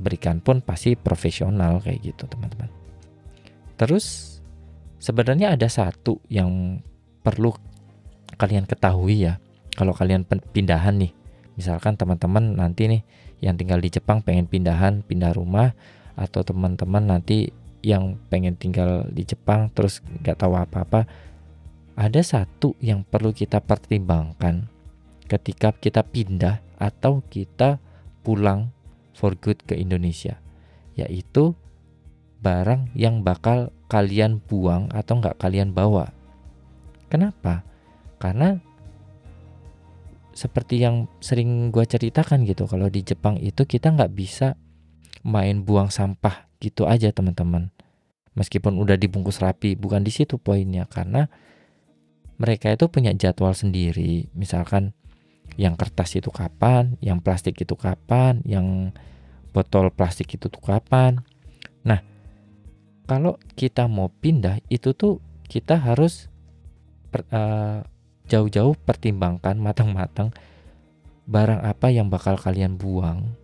berikan 0.00 0.40
pun 0.40 0.64
pasti 0.64 0.96
profesional 0.96 1.84
kayak 1.84 2.00
gitu 2.00 2.24
teman-teman. 2.24 2.72
Terus 3.76 4.36
sebenarnya 4.96 5.54
ada 5.54 5.68
satu 5.68 6.18
yang 6.32 6.80
perlu 7.20 7.52
kalian 8.40 8.64
ketahui 8.64 9.28
ya. 9.28 9.36
Kalau 9.76 9.92
kalian 9.92 10.24
pindahan 10.26 10.96
nih 10.98 11.12
misalkan 11.60 11.92
teman-teman 12.00 12.56
nanti 12.56 12.88
nih 12.88 13.02
yang 13.44 13.60
tinggal 13.60 13.76
di 13.84 13.92
Jepang 13.92 14.24
pengen 14.24 14.48
pindahan 14.48 15.04
pindah 15.04 15.36
rumah 15.36 15.76
atau 16.16 16.40
teman-teman 16.40 17.04
nanti 17.04 17.52
yang 17.84 18.16
pengen 18.32 18.56
tinggal 18.56 19.04
di 19.12 19.28
Jepang 19.28 19.68
terus 19.72 20.00
nggak 20.24 20.40
tahu 20.40 20.56
apa-apa 20.56 21.04
ada 22.00 22.20
satu 22.24 22.76
yang 22.80 23.04
perlu 23.04 23.36
kita 23.36 23.60
pertimbangkan 23.60 24.68
ketika 25.28 25.76
kita 25.76 26.00
pindah 26.00 26.64
atau 26.80 27.20
kita 27.28 27.76
pulang 28.24 28.72
for 29.20 29.36
good 29.36 29.60
ke 29.68 29.76
Indonesia 29.76 30.40
yaitu 30.96 31.52
barang 32.40 32.96
yang 32.96 33.20
bakal 33.20 33.68
kalian 33.92 34.40
buang 34.40 34.88
atau 34.96 35.20
nggak 35.20 35.36
kalian 35.36 35.76
bawa. 35.76 36.08
Kenapa? 37.12 37.60
Karena 38.16 38.56
seperti 40.32 40.80
yang 40.80 41.04
sering 41.20 41.68
gue 41.68 41.84
ceritakan 41.84 42.48
gitu 42.48 42.64
kalau 42.64 42.88
di 42.88 43.04
Jepang 43.04 43.36
itu 43.36 43.68
kita 43.68 43.92
nggak 43.92 44.12
bisa 44.16 44.56
main 45.26 45.60
buang 45.60 45.92
sampah 45.92 46.48
gitu 46.62 46.88
aja 46.88 47.12
teman-teman. 47.12 47.68
Meskipun 48.38 48.78
udah 48.78 48.96
dibungkus 48.96 49.42
rapi 49.42 49.76
bukan 49.76 50.00
di 50.00 50.14
situ 50.14 50.40
poinnya 50.40 50.88
karena 50.88 51.28
mereka 52.40 52.72
itu 52.72 52.88
punya 52.88 53.12
jadwal 53.12 53.52
sendiri. 53.52 54.32
Misalkan 54.32 54.96
yang 55.56 55.74
kertas 55.74 56.14
itu 56.18 56.30
kapan? 56.30 56.98
Yang 57.02 57.18
plastik 57.24 57.56
itu 57.58 57.74
kapan? 57.74 58.42
Yang 58.46 58.94
botol 59.50 59.90
plastik 59.90 60.30
itu 60.34 60.46
tuh 60.46 60.62
kapan? 60.62 61.22
Nah 61.82 62.02
kalau 63.10 63.38
kita 63.58 63.90
mau 63.90 64.10
pindah 64.10 64.62
itu 64.70 64.94
tuh 64.94 65.18
kita 65.50 65.74
harus 65.74 66.30
per, 67.10 67.26
uh, 67.34 67.82
jauh-jauh 68.30 68.78
pertimbangkan 68.86 69.58
matang-matang 69.58 70.30
barang 71.26 71.62
apa 71.62 71.90
yang 71.90 72.10
bakal 72.10 72.38
kalian 72.38 72.78
buang, 72.78 73.34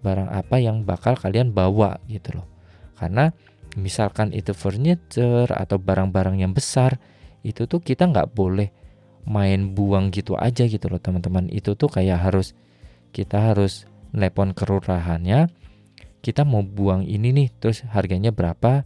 barang 0.00 0.28
apa 0.28 0.56
yang 0.60 0.84
bakal 0.84 1.16
kalian 1.16 1.52
bawa 1.52 2.00
gitu 2.08 2.40
loh. 2.40 2.48
Karena 2.96 3.32
misalkan 3.76 4.32
itu 4.32 4.56
furniture 4.56 5.48
atau 5.52 5.76
barang-barang 5.76 6.40
yang 6.40 6.52
besar, 6.56 7.00
itu 7.44 7.64
tuh 7.64 7.80
kita 7.80 8.08
nggak 8.08 8.32
boleh 8.32 8.68
main 9.26 9.74
buang 9.74 10.14
gitu 10.14 10.38
aja 10.38 10.68
gitu 10.68 10.86
loh 10.86 11.00
teman-teman. 11.00 11.50
Itu 11.50 11.74
tuh 11.74 11.90
kayak 11.90 12.30
harus 12.30 12.54
kita 13.10 13.52
harus 13.54 13.88
nelpon 14.12 14.52
kelurahannya, 14.52 15.48
kita 16.20 16.44
mau 16.44 16.60
buang 16.62 17.04
ini 17.04 17.32
nih, 17.32 17.48
terus 17.56 17.84
harganya 17.88 18.30
berapa, 18.30 18.84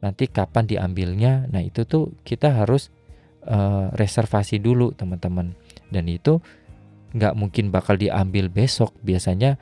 nanti 0.00 0.30
kapan 0.30 0.64
diambilnya. 0.64 1.50
Nah 1.50 1.62
itu 1.62 1.84
tuh 1.84 2.14
kita 2.22 2.54
harus 2.54 2.90
uh, 3.48 3.92
reservasi 3.94 4.60
dulu 4.60 4.92
teman-teman 4.96 5.52
dan 5.92 6.04
itu 6.08 6.40
nggak 7.14 7.34
mungkin 7.38 7.70
bakal 7.70 7.94
diambil 7.94 8.50
besok 8.50 8.90
biasanya 9.04 9.60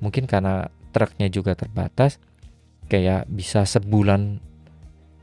mungkin 0.00 0.24
karena 0.24 0.72
truknya 0.94 1.28
juga 1.28 1.52
terbatas 1.52 2.16
kayak 2.88 3.28
bisa 3.28 3.68
sebulan 3.68 4.40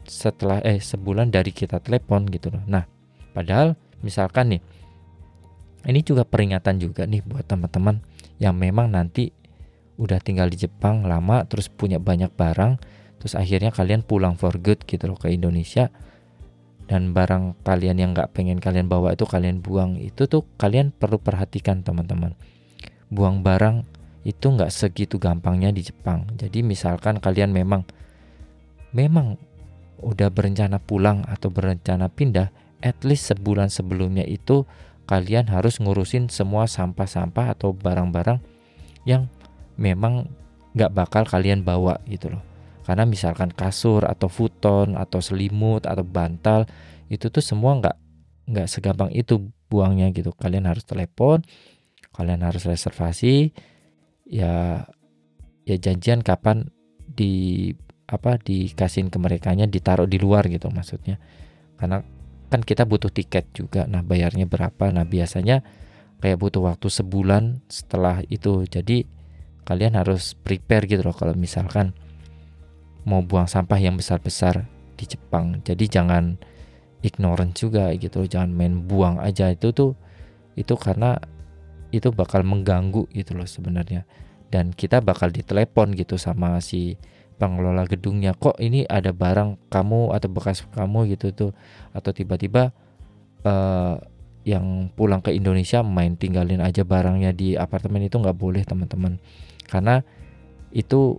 setelah 0.05 0.61
eh 0.61 0.77
sebulan 0.77 1.33
dari 1.33 1.49
kita 1.49 1.81
telepon 1.81 2.29
gitu 2.29 2.53
loh 2.53 2.61
nah 2.69 2.85
padahal 3.33 3.73
misalkan 4.03 4.57
nih 4.57 4.61
ini 5.85 6.01
juga 6.01 6.25
peringatan 6.25 6.81
juga 6.81 7.05
nih 7.05 7.21
buat 7.21 7.45
teman-teman 7.45 8.01
yang 8.41 8.57
memang 8.57 8.89
nanti 8.91 9.31
udah 9.95 10.19
tinggal 10.19 10.51
di 10.51 10.59
Jepang 10.59 11.07
lama 11.07 11.47
terus 11.47 11.71
punya 11.71 12.01
banyak 12.01 12.33
barang 12.35 12.81
terus 13.25 13.33
akhirnya 13.33 13.73
kalian 13.73 14.05
pulang 14.05 14.37
for 14.37 14.53
good 14.61 14.85
gitu 14.85 15.09
loh 15.09 15.17
ke 15.17 15.33
Indonesia. 15.33 15.89
Dan 16.85 17.17
barang 17.17 17.65
kalian 17.65 17.97
yang 17.97 18.13
nggak 18.13 18.37
pengen 18.37 18.61
kalian 18.61 18.85
bawa 18.85 19.17
itu 19.17 19.25
kalian 19.25 19.65
buang. 19.65 19.97
Itu 19.97 20.29
tuh 20.29 20.45
kalian 20.61 20.93
perlu 20.93 21.17
perhatikan 21.17 21.81
teman-teman. 21.81 22.37
Buang 23.09 23.41
barang 23.41 23.81
itu 24.21 24.45
nggak 24.53 24.69
segitu 24.69 25.17
gampangnya 25.17 25.73
di 25.73 25.81
Jepang. 25.81 26.29
Jadi 26.37 26.61
misalkan 26.61 27.17
kalian 27.17 27.49
memang 27.49 27.89
memang 28.93 29.41
udah 30.05 30.29
berencana 30.29 30.77
pulang 30.77 31.25
atau 31.25 31.49
berencana 31.49 32.13
pindah 32.13 32.53
at 32.81 32.97
least 33.07 33.31
sebulan 33.31 33.71
sebelumnya 33.71 34.23
itu 34.25 34.67
kalian 35.05 35.47
harus 35.53 35.77
ngurusin 35.77 36.33
semua 36.33 36.65
sampah-sampah 36.65 37.53
atau 37.53 37.77
barang-barang 37.77 38.41
yang 39.05 39.29
memang 39.77 40.27
nggak 40.73 40.91
bakal 40.91 41.23
kalian 41.23 41.61
bawa 41.61 42.01
gitu 42.09 42.33
loh. 42.33 42.43
Karena 42.85 43.05
misalkan 43.05 43.49
kasur 43.49 44.05
atau 44.05 44.29
futon 44.29 44.93
atau 44.97 45.21
selimut 45.21 45.89
atau 45.89 46.05
bantal 46.05 46.69
itu 47.09 47.29
tuh 47.29 47.41
semua 47.41 47.77
nggak 47.81 47.97
nggak 48.49 48.67
segampang 48.69 49.09
itu 49.13 49.49
buangnya 49.69 50.09
gitu. 50.13 50.33
Kalian 50.33 50.69
harus 50.69 50.85
telepon 50.85 51.41
kalian 52.15 52.47
harus 52.47 52.63
reservasi 52.63 53.51
ya 54.23 54.87
ya 55.67 55.75
janjian 55.75 56.23
kapan 56.23 56.71
di 57.03 57.75
apa 58.07 58.39
dikasihin 58.39 59.11
ke 59.11 59.19
mereka 59.19 59.51
nya 59.51 59.67
ditaruh 59.67 60.07
di 60.07 60.17
luar 60.21 60.47
gitu 60.47 60.69
maksudnya. 60.69 61.19
Karena 61.75 62.05
kan 62.49 62.61
kita 62.61 62.85
butuh 62.85 63.09
tiket 63.09 63.49
juga. 63.51 63.89
Nah 63.89 64.05
bayarnya 64.05 64.45
berapa? 64.45 64.91
Nah 64.93 65.03
biasanya 65.03 65.65
kayak 66.21 66.37
butuh 66.39 66.61
waktu 66.65 66.87
sebulan 66.89 67.65
setelah 67.69 68.21
itu. 68.29 68.65
Jadi 68.69 69.05
kalian 69.65 69.97
harus 69.97 70.37
prepare 70.37 70.85
gitu 70.85 71.01
loh 71.01 71.15
kalau 71.15 71.33
misalkan 71.33 71.97
mau 73.05 73.21
buang 73.21 73.49
sampah 73.49 73.77
yang 73.81 73.97
besar-besar 73.97 74.65
di 74.97 75.05
Jepang. 75.05 75.61
Jadi 75.65 75.85
jangan 75.89 76.37
ignorant 77.05 77.53
juga 77.53 77.93
gitu 77.93 78.25
jangan 78.25 78.53
main 78.53 78.85
buang 78.85 79.21
aja. 79.21 79.53
Itu 79.53 79.73
tuh 79.73 79.91
itu 80.57 80.73
karena 80.77 81.17
itu 81.93 82.09
bakal 82.11 82.41
mengganggu 82.41 83.09
gitu 83.13 83.37
loh 83.37 83.45
sebenarnya. 83.45 84.05
Dan 84.49 84.71
kita 84.71 85.01
bakal 85.01 85.33
ditelepon 85.33 85.97
gitu 85.97 86.15
sama 86.15 86.61
si 86.61 86.95
pengelola 87.35 87.83
gedungnya 87.87 88.31
kok 88.35 88.55
ini 88.63 88.87
ada 88.87 89.11
barang 89.11 89.67
kamu 89.67 90.15
atau 90.15 90.29
bekas 90.31 90.63
kamu 90.71 91.11
gitu 91.15 91.31
tuh? 91.35 91.51
Atau 91.91 92.15
tiba-tiba 92.15 92.71
uh, 93.43 93.99
yang 94.45 94.93
pulang 94.93 95.25
ke 95.25 95.33
Indonesia 95.33 95.81
main 95.81 96.15
tinggalin 96.15 96.61
aja 96.61 96.85
barangnya 96.85 97.33
di 97.33 97.57
apartemen 97.57 98.05
itu 98.05 98.21
nggak 98.21 98.37
boleh 98.37 98.61
teman-teman. 98.61 99.17
Karena 99.65 100.05
itu 100.75 101.17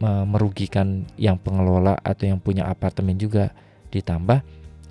merugikan 0.00 1.04
yang 1.20 1.36
pengelola 1.36 1.92
atau 2.00 2.24
yang 2.24 2.40
punya 2.40 2.64
apartemen 2.64 3.20
juga. 3.20 3.52
Ditambah 3.92 4.40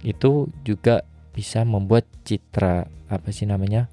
itu 0.05 0.53
juga 0.61 1.01
bisa 1.33 1.65
membuat 1.65 2.05
citra 2.21 2.85
apa 3.09 3.33
sih 3.33 3.49
namanya 3.49 3.89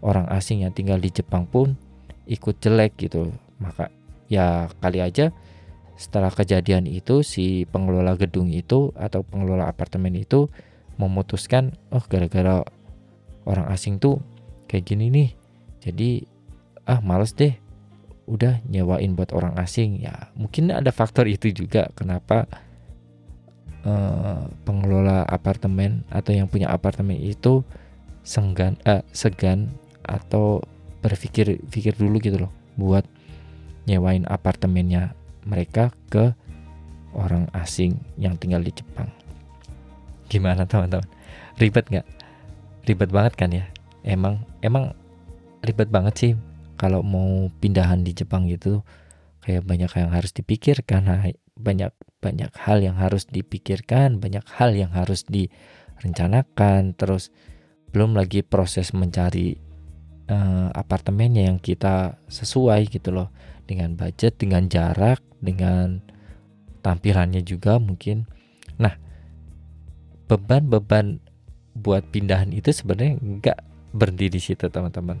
orang 0.00 0.24
asing 0.32 0.64
yang 0.64 0.72
tinggal 0.72 0.96
di 0.96 1.12
Jepang 1.12 1.44
pun 1.44 1.76
ikut 2.24 2.64
jelek 2.64 2.96
gitu. 2.96 3.28
Maka 3.60 3.92
ya 4.24 4.72
kali 4.80 5.04
aja 5.04 5.36
setelah 5.94 6.30
kejadian 6.30 6.90
itu 6.90 7.22
si 7.22 7.64
pengelola 7.70 8.18
gedung 8.18 8.50
itu 8.50 8.90
atau 8.98 9.22
pengelola 9.22 9.70
apartemen 9.70 10.14
itu 10.18 10.50
memutuskan 10.98 11.74
oh 11.94 12.02
gara-gara 12.06 12.62
orang 13.46 13.66
asing 13.70 14.02
tuh 14.02 14.18
kayak 14.66 14.90
gini 14.90 15.06
nih 15.10 15.30
jadi 15.84 16.24
ah 16.88 17.04
males 17.04 17.36
deh 17.36 17.54
udah 18.24 18.64
nyewain 18.68 19.12
buat 19.12 19.32
orang 19.36 19.56
asing. 19.60 20.00
Ya 20.00 20.32
mungkin 20.36 20.72
ada 20.72 20.88
faktor 20.90 21.28
itu 21.28 21.52
juga 21.52 21.92
kenapa 21.92 22.48
uh, 23.84 24.48
pengelola 24.64 25.24
apartemen 25.28 26.04
atau 26.08 26.32
yang 26.32 26.48
punya 26.48 26.72
apartemen 26.72 27.20
itu 27.20 27.60
senggan 28.24 28.80
uh, 28.88 29.04
segan 29.12 29.68
atau 30.04 30.64
berpikir 31.04 31.60
pikir 31.68 31.92
dulu 31.96 32.16
gitu 32.20 32.48
loh 32.48 32.52
buat 32.80 33.04
nyewain 33.84 34.24
apartemennya 34.24 35.12
mereka 35.44 35.92
ke 36.10 36.32
orang 37.14 37.46
asing 37.54 38.00
yang 38.18 38.34
tinggal 38.36 38.60
di 38.60 38.74
Jepang. 38.74 39.08
Gimana 40.26 40.66
teman-teman? 40.66 41.06
Ribet 41.60 41.86
nggak? 41.88 42.06
Ribet 42.84 43.10
banget 43.14 43.32
kan 43.38 43.50
ya? 43.54 43.64
Emang 44.04 44.42
emang 44.60 44.92
ribet 45.64 45.88
banget 45.88 46.14
sih 46.16 46.32
kalau 46.76 47.00
mau 47.00 47.48
pindahan 47.62 48.02
di 48.02 48.12
Jepang 48.12 48.50
gitu. 48.50 48.82
Kayak 49.44 49.68
banyak 49.68 49.92
yang 49.92 50.10
harus 50.10 50.32
dipikirkan 50.32 51.04
banyak 51.54 51.92
banyak 52.18 52.50
hal 52.56 52.82
yang 52.82 52.96
harus 52.98 53.28
dipikirkan, 53.28 54.18
banyak 54.18 54.42
hal 54.58 54.74
yang 54.74 54.90
harus 54.90 55.22
direncanakan, 55.28 56.96
terus 56.96 57.30
belum 57.94 58.18
lagi 58.18 58.42
proses 58.42 58.90
mencari 58.90 59.54
uh, 60.26 60.68
apartemennya 60.74 61.46
yang 61.52 61.62
kita 61.62 62.18
sesuai 62.26 62.90
gitu 62.90 63.14
loh 63.14 63.30
dengan 63.64 63.96
budget, 63.96 64.36
dengan 64.40 64.68
jarak, 64.68 65.20
dengan 65.40 66.00
tampilannya 66.84 67.40
juga 67.40 67.80
mungkin. 67.80 68.28
Nah, 68.76 68.92
beban-beban 70.28 71.20
buat 71.74 72.06
pindahan 72.12 72.54
itu 72.54 72.70
sebenarnya 72.70 73.18
nggak 73.18 73.58
berhenti 73.96 74.26
di 74.30 74.40
situ 74.40 74.68
teman-teman. 74.68 75.18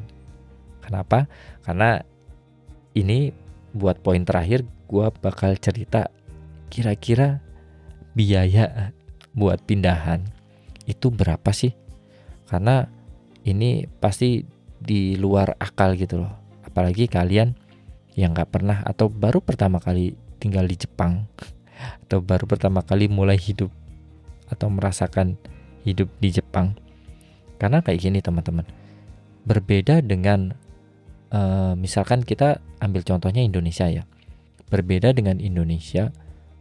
Kenapa? 0.84 1.26
Karena 1.64 1.98
ini 2.94 3.32
buat 3.74 3.98
poin 4.04 4.22
terakhir 4.22 4.62
gue 4.86 5.06
bakal 5.18 5.56
cerita 5.58 6.12
kira-kira 6.68 7.42
biaya 8.14 8.94
buat 9.34 9.58
pindahan 9.66 10.22
itu 10.84 11.10
berapa 11.10 11.50
sih? 11.50 11.72
Karena 12.46 12.86
ini 13.42 13.88
pasti 13.98 14.44
di 14.78 15.16
luar 15.16 15.56
akal 15.56 15.96
gitu 15.96 16.22
loh. 16.22 16.32
Apalagi 16.62 17.08
kalian 17.08 17.56
yang 18.14 18.34
nggak 18.34 18.50
pernah 18.50 18.82
atau 18.86 19.10
baru 19.10 19.42
pertama 19.42 19.82
kali 19.82 20.14
tinggal 20.38 20.66
di 20.66 20.78
Jepang 20.78 21.26
atau 22.06 22.22
baru 22.22 22.46
pertama 22.46 22.82
kali 22.82 23.10
mulai 23.10 23.38
hidup 23.38 23.70
atau 24.48 24.70
merasakan 24.70 25.34
hidup 25.84 26.08
di 26.18 26.32
Jepang. 26.32 26.74
Karena 27.60 27.80
kayak 27.80 28.00
gini 28.02 28.18
teman-teman, 28.20 28.66
berbeda 29.46 30.02
dengan 30.02 30.52
uh, 31.30 31.72
misalkan 31.78 32.24
kita 32.24 32.60
ambil 32.82 33.06
contohnya 33.06 33.40
Indonesia 33.44 33.86
ya, 33.88 34.02
berbeda 34.68 35.14
dengan 35.14 35.38
Indonesia. 35.38 36.10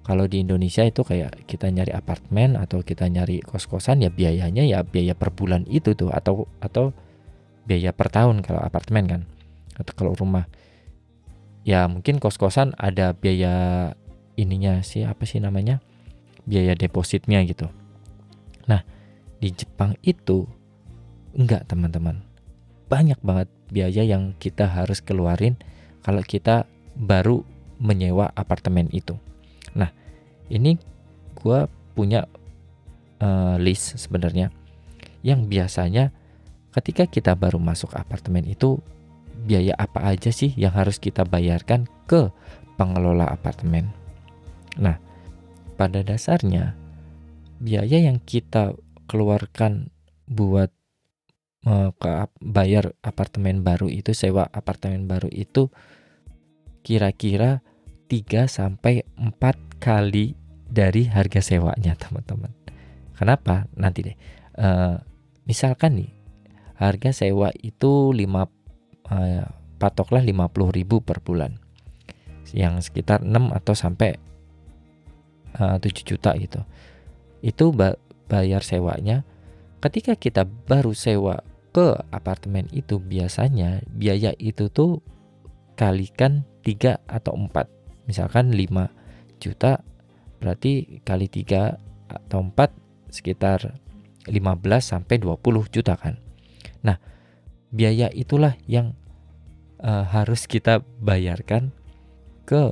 Kalau 0.04 0.28
di 0.28 0.44
Indonesia 0.44 0.84
itu 0.84 1.00
kayak 1.08 1.48
kita 1.48 1.72
nyari 1.72 1.96
apartemen 1.96 2.60
atau 2.60 2.84
kita 2.84 3.08
nyari 3.08 3.40
kos-kosan 3.40 4.04
ya 4.04 4.12
biayanya 4.12 4.68
ya 4.68 4.84
biaya 4.84 5.16
per 5.16 5.32
bulan 5.32 5.64
itu 5.72 5.96
tuh 5.96 6.12
atau 6.12 6.44
atau 6.60 6.92
biaya 7.64 7.96
per 7.96 8.12
tahun 8.12 8.44
kalau 8.44 8.60
apartemen 8.60 9.08
kan 9.08 9.22
atau 9.80 9.96
kalau 9.96 10.12
rumah 10.12 10.52
ya 11.64 11.88
mungkin 11.88 12.20
kos-kosan 12.20 12.76
ada 12.76 13.16
biaya 13.16 13.92
ininya 14.36 14.84
sih 14.84 15.08
apa 15.08 15.24
sih 15.24 15.40
namanya? 15.40 15.80
Biaya 16.44 16.76
depositnya 16.76 17.44
gitu. 17.48 17.72
Nah 18.68 18.84
di 19.40 19.50
Jepang 19.52 19.96
itu 20.04 20.48
enggak 21.36 21.68
teman-teman. 21.68 22.24
Banyak 22.88 23.20
banget 23.24 23.50
biaya 23.74 24.04
yang 24.06 24.38
kita 24.38 24.70
harus 24.70 25.02
keluarin 25.02 25.58
kalau 26.06 26.22
kita 26.22 26.68
baru 26.94 27.42
menyewa 27.82 28.30
apartemen 28.38 28.92
itu. 28.94 29.18
Nah 29.74 29.90
ini 30.52 30.78
gue 31.34 31.60
punya 31.98 32.30
uh, 33.24 33.56
list 33.58 33.98
sebenarnya 33.98 34.54
yang 35.24 35.48
biasanya 35.48 36.12
ketika 36.76 37.08
kita 37.08 37.32
baru 37.34 37.58
masuk 37.58 37.96
apartemen 37.96 38.44
itu 38.46 38.82
biaya 39.44 39.76
apa 39.76 40.08
aja 40.08 40.32
sih 40.32 40.56
yang 40.56 40.72
harus 40.74 40.98
kita 40.98 41.28
bayarkan 41.28 41.86
ke 42.08 42.32
pengelola 42.80 43.28
apartemen. 43.28 43.92
Nah, 44.80 44.98
pada 45.76 46.02
dasarnya 46.02 46.74
biaya 47.60 48.00
yang 48.00 48.20
kita 48.24 48.74
keluarkan 49.06 49.92
buat 50.26 50.72
uh, 51.68 51.92
ke 51.96 52.10
bayar 52.40 52.96
apartemen 53.04 53.62
baru 53.62 53.92
itu 53.92 54.16
sewa 54.16 54.48
apartemen 54.50 55.06
baru 55.06 55.30
itu 55.30 55.70
kira-kira 56.84 57.64
3 58.12 58.48
sampai 58.48 59.08
4 59.16 59.80
kali 59.80 60.36
dari 60.68 61.08
harga 61.08 61.40
sewanya, 61.40 61.96
teman-teman. 62.02 62.52
Kenapa? 63.14 63.70
Nanti 63.78 64.00
deh. 64.04 64.18
Uh, 64.54 64.98
misalkan 65.46 65.98
nih 65.98 66.12
harga 66.78 67.14
sewa 67.14 67.50
itu 67.56 68.12
5 68.12 68.63
uh, 69.14 69.46
patoklah 69.78 70.26
50.000 70.26 70.50
per 71.06 71.22
bulan. 71.22 71.62
Yang 72.54 72.90
sekitar 72.90 73.22
6 73.26 73.34
atau 73.50 73.74
sampai 73.74 74.14
eh, 75.58 75.78
7 75.82 75.90
juta 76.06 76.38
gitu. 76.38 76.62
Itu 77.42 77.74
bayar 78.30 78.62
sewanya. 78.62 79.26
Ketika 79.82 80.14
kita 80.14 80.46
baru 80.46 80.94
sewa 80.94 81.42
ke 81.74 81.98
apartemen 82.14 82.70
itu 82.70 83.02
biasanya 83.02 83.82
biaya 83.90 84.38
itu 84.38 84.70
tuh 84.70 85.02
kalikan 85.74 86.46
3 86.62 87.02
atau 87.10 87.34
4 87.34 88.06
misalkan 88.06 88.54
5 88.54 89.42
juta 89.42 89.82
berarti 90.38 91.02
kali 91.02 91.26
3 91.26 91.74
atau 92.14 92.40
4 92.46 92.54
sekitar 93.10 93.82
15 94.30 94.38
sampai 94.80 95.18
20 95.18 95.74
juta 95.74 95.98
kan. 95.98 96.22
Nah 96.86 97.02
biaya 97.74 98.14
itulah 98.14 98.54
yang 98.70 98.94
uh, 99.84 100.08
harus 100.08 100.48
kita 100.48 100.82
bayarkan 101.04 101.70
ke 102.48 102.72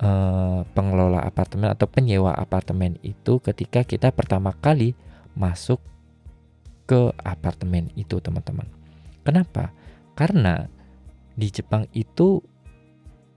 uh, 0.00 0.60
pengelola 0.72 1.20
apartemen 1.22 1.74
atau 1.74 1.90
penyewa 1.90 2.32
apartemen 2.32 2.96
itu 3.02 3.42
ketika 3.42 3.82
kita 3.82 4.14
pertama 4.14 4.54
kali 4.54 4.94
masuk 5.34 5.82
ke 6.86 7.10
apartemen 7.22 7.90
itu 7.98 8.18
teman-teman. 8.22 8.66
Kenapa? 9.22 9.70
Karena 10.18 10.66
di 11.38 11.48
Jepang 11.48 11.88
itu 11.94 12.42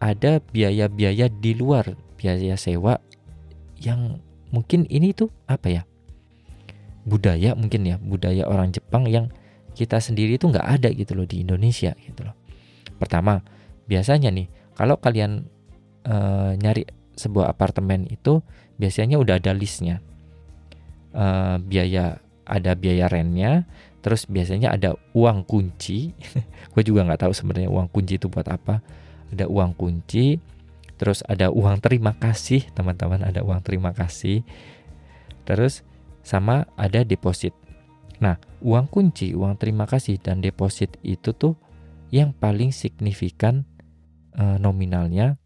ada 0.01 0.43
biaya-biaya 0.43 1.31
di 1.31 1.55
luar 1.55 1.95
biaya 2.19 2.59
sewa 2.59 2.99
yang 3.79 4.19
mungkin 4.51 4.83
ini 4.91 5.15
tuh 5.15 5.31
apa 5.47 5.71
ya 5.71 5.83
budaya 7.07 7.55
mungkin 7.55 7.87
ya 7.87 7.95
budaya 8.01 8.43
orang 8.49 8.75
Jepang 8.75 9.07
yang 9.07 9.31
kita 9.77 10.01
sendiri 10.03 10.35
tuh 10.35 10.51
nggak 10.51 10.67
ada 10.67 10.89
gitu 10.91 11.15
loh 11.15 11.27
di 11.27 11.43
Indonesia 11.43 11.95
gitu 12.01 12.27
loh 12.27 12.35
Pertama, 13.05 13.45
biasanya 13.85 14.33
nih 14.33 14.49
kalau 14.73 14.97
kalian 14.97 15.45
e, 16.01 16.15
nyari 16.57 16.89
sebuah 17.13 17.53
apartemen 17.53 18.09
itu 18.09 18.41
biasanya 18.81 19.21
udah 19.21 19.37
ada 19.37 19.53
listnya. 19.53 20.01
E, 21.13 21.25
biaya 21.61 22.17
ada 22.49 22.73
biaya 22.73 23.05
rentnya, 23.05 23.69
terus 24.01 24.25
biasanya 24.25 24.73
ada 24.73 24.97
uang 25.13 25.45
kunci. 25.45 26.17
Gue 26.73 26.81
juga 26.81 27.05
nggak 27.05 27.29
tahu 27.29 27.33
sebenarnya 27.37 27.69
uang 27.69 27.93
kunci 27.93 28.17
itu 28.17 28.25
buat 28.25 28.49
apa. 28.49 28.81
Ada 29.29 29.45
uang 29.45 29.77
kunci, 29.77 30.41
terus 30.97 31.21
ada 31.29 31.53
uang 31.53 31.77
terima 31.77 32.17
kasih 32.17 32.65
teman-teman, 32.73 33.21
ada 33.21 33.45
uang 33.45 33.61
terima 33.61 33.93
kasih. 33.93 34.41
Terus 35.45 35.85
sama 36.25 36.65
ada 36.73 37.05
deposit. 37.05 37.53
Nah, 38.17 38.41
uang 38.65 38.89
kunci, 38.89 39.37
uang 39.37 39.61
terima 39.61 39.85
kasih 39.85 40.17
dan 40.17 40.41
deposit 40.41 40.97
itu 41.05 41.35
tuh 41.37 41.53
yang 42.13 42.33
paling 42.35 42.69
signifikan 42.75 43.65
e, 44.35 44.43
nominalnya 44.61 45.37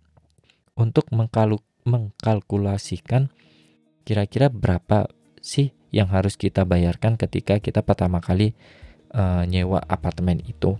untuk 0.75 1.07
mengkaluk, 1.11 1.63
mengkalkulasikan 1.87 3.31
kira-kira 4.03 4.49
berapa 4.49 5.11
sih 5.39 5.75
yang 5.89 6.11
harus 6.11 6.37
kita 6.37 6.65
bayarkan 6.65 7.15
ketika 7.15 7.57
kita 7.59 7.83
pertama 7.83 8.19
kali 8.19 8.55
e, 9.11 9.21
nyewa 9.47 9.79
apartemen 9.85 10.41
itu. 10.43 10.75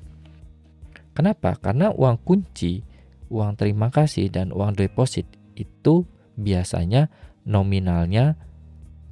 Kenapa? 1.13 1.59
Karena 1.59 1.91
uang 1.91 2.21
kunci, 2.23 2.79
uang 3.27 3.59
terima 3.59 3.91
kasih 3.91 4.31
dan 4.31 4.55
uang 4.55 4.79
deposit 4.79 5.27
itu 5.59 6.07
biasanya 6.39 7.11
nominalnya 7.43 8.39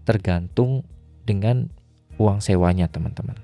tergantung 0.08 0.88
dengan 1.28 1.68
uang 2.16 2.40
sewanya, 2.40 2.88
teman-teman. 2.88 3.36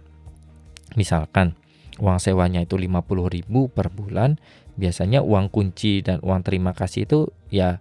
Misalkan 0.96 1.60
uang 2.02 2.18
sewanya 2.18 2.64
itu 2.66 2.78
50.000 2.78 3.46
per 3.70 3.88
bulan, 3.94 4.42
biasanya 4.74 5.22
uang 5.22 5.54
kunci 5.54 6.02
dan 6.02 6.18
uang 6.26 6.42
terima 6.42 6.74
kasih 6.74 7.06
itu 7.06 7.20
ya 7.54 7.78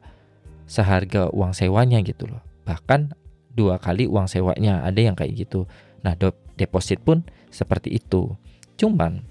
seharga 0.68 1.32
uang 1.32 1.56
sewanya 1.56 2.00
gitu 2.04 2.28
loh. 2.28 2.42
Bahkan 2.68 3.16
dua 3.52 3.76
kali 3.76 4.08
uang 4.08 4.28
sewanya 4.28 4.84
ada 4.84 5.00
yang 5.00 5.16
kayak 5.16 5.48
gitu. 5.48 5.68
Nah, 6.04 6.16
deposit 6.56 7.00
pun 7.00 7.24
seperti 7.52 7.96
itu. 7.96 8.32
Cuman 8.76 9.24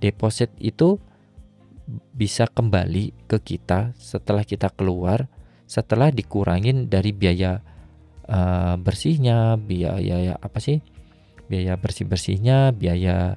deposit 0.00 0.52
itu 0.60 1.00
bisa 2.12 2.48
kembali 2.48 3.28
ke 3.28 3.40
kita 3.40 3.92
setelah 3.96 4.44
kita 4.44 4.72
keluar, 4.72 5.28
setelah 5.68 6.08
dikurangin 6.08 6.88
dari 6.88 7.12
biaya 7.12 7.60
uh, 8.28 8.76
bersihnya, 8.80 9.56
biaya 9.60 10.36
apa 10.40 10.60
sih? 10.60 10.80
Biaya 11.44 11.76
bersih-bersihnya, 11.76 12.72
biaya 12.72 13.36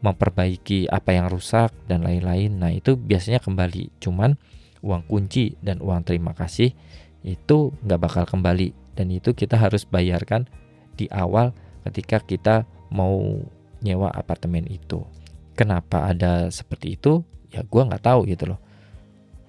memperbaiki 0.00 0.88
apa 0.88 1.12
yang 1.16 1.28
rusak 1.28 1.72
dan 1.86 2.04
lain-lain. 2.04 2.56
Nah, 2.56 2.72
itu 2.72 2.96
biasanya 2.96 3.40
kembali. 3.40 4.00
Cuman 4.00 4.36
uang 4.80 5.04
kunci 5.04 5.56
dan 5.60 5.80
uang 5.84 6.08
terima 6.08 6.32
kasih 6.32 6.72
itu 7.20 7.76
nggak 7.84 8.00
bakal 8.00 8.24
kembali 8.24 8.96
dan 8.96 9.12
itu 9.12 9.36
kita 9.36 9.60
harus 9.60 9.84
bayarkan 9.84 10.48
di 10.96 11.04
awal 11.12 11.52
ketika 11.84 12.16
kita 12.24 12.64
mau 12.88 13.44
nyewa 13.84 14.08
apartemen 14.08 14.64
itu. 14.72 15.04
Kenapa 15.52 16.08
ada 16.08 16.48
seperti 16.48 16.96
itu? 16.96 17.20
Ya 17.52 17.60
gue 17.60 17.82
nggak 17.84 18.04
tahu 18.08 18.24
gitu 18.24 18.56
loh. 18.56 18.60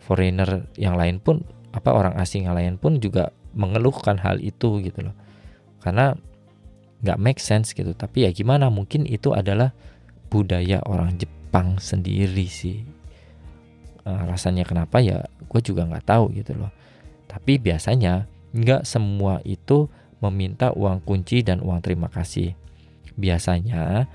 Foreigner 0.03 0.67
yang 0.75 0.99
lain 0.99 1.23
pun 1.23 1.47
apa 1.71 1.95
orang 1.95 2.19
asing 2.19 2.51
yang 2.51 2.55
lain 2.59 2.75
pun 2.75 2.99
juga 2.99 3.31
mengeluhkan 3.55 4.19
hal 4.19 4.39
itu 4.43 4.83
gitu 4.83 5.07
loh 5.07 5.15
karena 5.83 6.15
nggak 7.01 7.19
make 7.19 7.41
sense 7.41 7.73
gitu 7.73 7.91
tapi 7.97 8.27
ya 8.27 8.29
gimana 8.31 8.69
mungkin 8.69 9.09
itu 9.09 9.33
adalah 9.33 9.73
budaya 10.31 10.79
orang 10.87 11.19
Jepang 11.19 11.77
sendiri 11.77 12.47
sih. 12.47 12.87
Uh, 14.01 14.25
rasanya 14.25 14.65
kenapa 14.65 14.97
ya 14.97 15.27
gue 15.45 15.61
juga 15.61 15.83
nggak 15.85 16.07
tahu 16.07 16.31
gitu 16.39 16.55
loh. 16.55 16.71
Tapi 17.27 17.59
biasanya 17.59 18.25
nggak 18.55 18.87
semua 18.87 19.43
itu 19.43 19.91
meminta 20.23 20.71
uang 20.71 21.03
kunci 21.03 21.43
dan 21.43 21.59
uang 21.59 21.83
terima 21.83 22.07
kasih. 22.07 22.55
Biasanya 23.19 24.07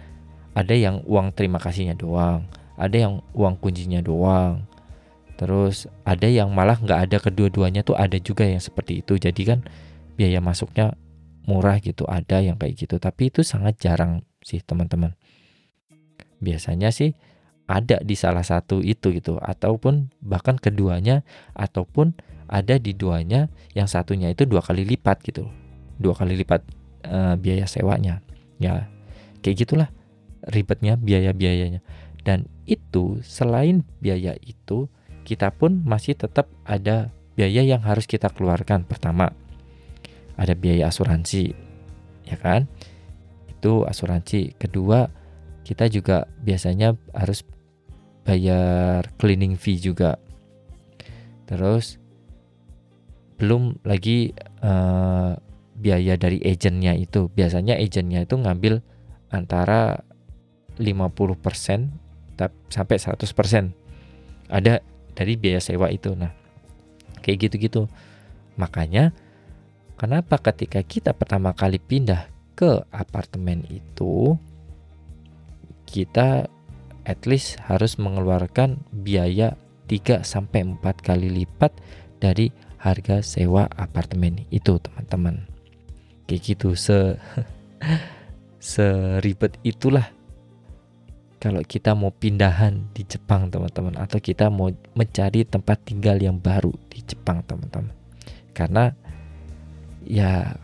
ada 0.57 0.75
yang 0.75 1.05
uang 1.05 1.37
terima 1.37 1.61
kasihnya 1.61 1.95
doang 1.95 2.49
ada 2.77 2.97
yang 2.97 3.25
uang 3.33 3.57
kuncinya 3.59 4.05
doang. 4.05 4.69
Terus 5.37 5.89
ada 6.05 6.29
yang 6.29 6.53
malah 6.53 6.81
nggak 6.81 7.01
ada 7.09 7.17
kedua-duanya 7.21 7.85
tuh 7.85 7.97
ada 7.97 8.17
juga 8.21 8.45
yang 8.45 8.61
seperti 8.61 9.05
itu. 9.05 9.21
Jadi 9.21 9.43
kan 9.45 9.61
biaya 10.17 10.41
masuknya 10.41 10.97
murah 11.45 11.77
gitu 11.81 12.09
ada 12.09 12.41
yang 12.41 12.57
kayak 12.57 12.77
gitu. 12.77 12.97
Tapi 12.97 13.33
itu 13.33 13.45
sangat 13.45 13.81
jarang 13.81 14.25
sih 14.41 14.61
teman-teman 14.65 15.13
biasanya 16.43 16.93
sih 16.93 17.17
ada 17.67 17.99
di 18.03 18.15
salah 18.15 18.47
satu 18.47 18.79
itu 18.79 19.11
gitu 19.11 19.43
ataupun 19.43 20.15
bahkan 20.23 20.55
keduanya 20.55 21.27
ataupun 21.59 22.15
ada 22.47 22.79
di 22.79 22.95
duanya 22.95 23.51
yang 23.75 23.91
satunya 23.91 24.31
itu 24.31 24.47
dua 24.47 24.63
kali 24.63 24.87
lipat 24.87 25.19
gitu 25.27 25.51
dua 25.99 26.15
kali 26.15 26.39
lipat 26.39 26.63
uh, 27.11 27.35
biaya 27.35 27.67
sewanya 27.67 28.23
ya 28.63 28.87
kayak 29.43 29.67
gitulah 29.67 29.89
ribetnya 30.47 30.95
biaya-biayanya 30.95 31.83
dan 32.23 32.47
itu 32.67 33.19
selain 33.23 33.83
biaya 33.99 34.39
itu 34.43 34.87
kita 35.27 35.51
pun 35.51 35.83
masih 35.83 36.15
tetap 36.15 36.47
ada 36.63 37.11
biaya 37.35 37.67
yang 37.67 37.83
harus 37.83 38.07
kita 38.07 38.31
keluarkan. 38.31 38.87
Pertama, 38.87 39.35
ada 40.39 40.55
biaya 40.55 40.87
asuransi, 40.89 41.51
ya 42.31 42.39
kan? 42.39 42.71
Itu 43.51 43.83
asuransi. 43.83 44.55
Kedua, 44.55 45.11
kita 45.67 45.91
juga 45.91 46.31
biasanya 46.47 46.95
harus 47.11 47.43
bayar 48.23 49.11
cleaning 49.19 49.59
fee 49.59 49.83
juga. 49.83 50.23
Terus 51.51 51.99
belum 53.43 53.83
lagi 53.83 54.31
uh, 54.63 55.35
biaya 55.75 56.15
dari 56.15 56.39
agentnya 56.47 56.95
itu. 56.95 57.27
Biasanya 57.35 57.75
agentnya 57.83 58.23
itu 58.23 58.39
ngambil 58.39 58.79
antara 59.35 60.07
50% 60.79 60.87
sampai 62.71 62.97
100%. 63.03 63.75
Ada 64.47 64.79
dari 65.19 65.35
biaya 65.35 65.59
sewa 65.59 65.91
itu. 65.91 66.15
Nah, 66.15 66.31
kayak 67.27 67.51
gitu-gitu. 67.51 67.91
Makanya 68.55 69.11
kenapa 69.99 70.39
ketika 70.39 70.79
kita 70.87 71.11
pertama 71.11 71.51
kali 71.59 71.83
pindah 71.83 72.31
ke 72.57 72.87
apartemen 72.89 73.67
itu 73.69 74.39
kita 75.87 76.51
at 77.07 77.21
least 77.25 77.63
harus 77.65 77.97
mengeluarkan 77.97 78.83
biaya 78.91 79.55
3 79.87 80.27
sampai 80.27 80.67
4 80.77 80.83
kali 81.01 81.31
lipat 81.31 81.73
dari 82.19 82.51
harga 82.83 83.23
sewa 83.23 83.71
apartemen 83.71 84.45
itu, 84.51 84.77
teman-teman. 84.83 85.47
Kayak 86.27 86.43
gitu 86.43 86.75
se 86.75 87.15
seribet 88.67 89.63
itulah 89.63 90.11
kalau 91.39 91.63
kita 91.63 91.95
mau 91.95 92.11
pindahan 92.11 92.91
di 92.91 93.07
Jepang 93.07 93.47
teman-teman 93.47 93.95
atau 93.95 94.19
kita 94.19 94.51
mau 94.51 94.73
mencari 94.99 95.47
tempat 95.47 95.87
tinggal 95.87 96.19
yang 96.19 96.43
baru 96.43 96.75
di 96.91 96.99
Jepang 97.07 97.47
teman-teman 97.47 97.95
karena 98.51 98.91
ya 100.03 100.59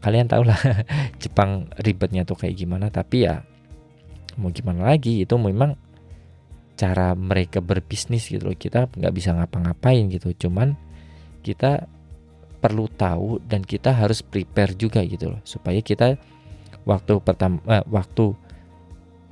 kalian 0.00 0.30
tahu 0.30 0.48
lah 0.48 0.56
Jepang 1.22 1.68
ribetnya 1.82 2.24
tuh 2.24 2.38
kayak 2.40 2.56
gimana 2.56 2.88
tapi 2.88 3.28
ya 3.28 3.44
mau 4.38 4.54
gimana 4.54 4.94
lagi 4.94 5.26
itu 5.26 5.34
memang 5.34 5.74
cara 6.78 7.12
mereka 7.18 7.58
berbisnis 7.58 8.30
gitu 8.30 8.48
loh. 8.48 8.56
Kita 8.56 8.86
nggak 8.86 9.14
bisa 9.14 9.34
ngapa-ngapain 9.34 10.06
gitu 10.08 10.30
cuman 10.46 10.78
kita 11.42 11.90
perlu 12.58 12.90
tahu 12.90 13.38
dan 13.46 13.62
kita 13.62 13.94
harus 13.94 14.22
prepare 14.22 14.74
juga 14.74 15.02
gitu 15.06 15.30
loh 15.30 15.40
supaya 15.46 15.78
kita 15.78 16.18
waktu 16.82 17.22
pertama 17.22 17.62
eh, 17.70 17.86
waktu 17.86 18.34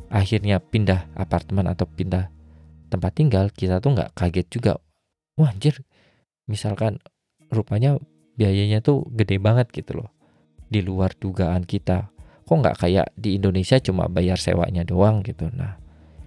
akhirnya 0.07 0.63
pindah 0.63 1.11
apartemen 1.19 1.67
atau 1.67 1.91
pindah 1.91 2.31
tempat 2.87 3.13
tinggal 3.19 3.51
kita 3.51 3.83
tuh 3.83 3.99
nggak 3.99 4.15
kaget 4.15 4.47
juga. 4.51 4.73
Wah 5.37 5.51
anjir 5.51 5.83
misalkan 6.47 7.03
rupanya 7.51 7.99
biayanya 8.39 8.79
tuh 8.81 9.07
gede 9.11 9.43
banget 9.43 9.71
gitu 9.75 10.03
loh. 10.03 10.11
Di 10.67 10.83
luar 10.83 11.15
dugaan 11.19 11.67
kita 11.67 12.11
kok 12.47 12.55
nggak 12.55 12.79
kayak 12.79 13.11
di 13.19 13.43
Indonesia 13.43 13.83
cuma 13.83 14.07
bayar 14.07 14.39
sewanya 14.39 14.87
doang 14.87 15.27
gitu? 15.27 15.51
Nah 15.51 15.75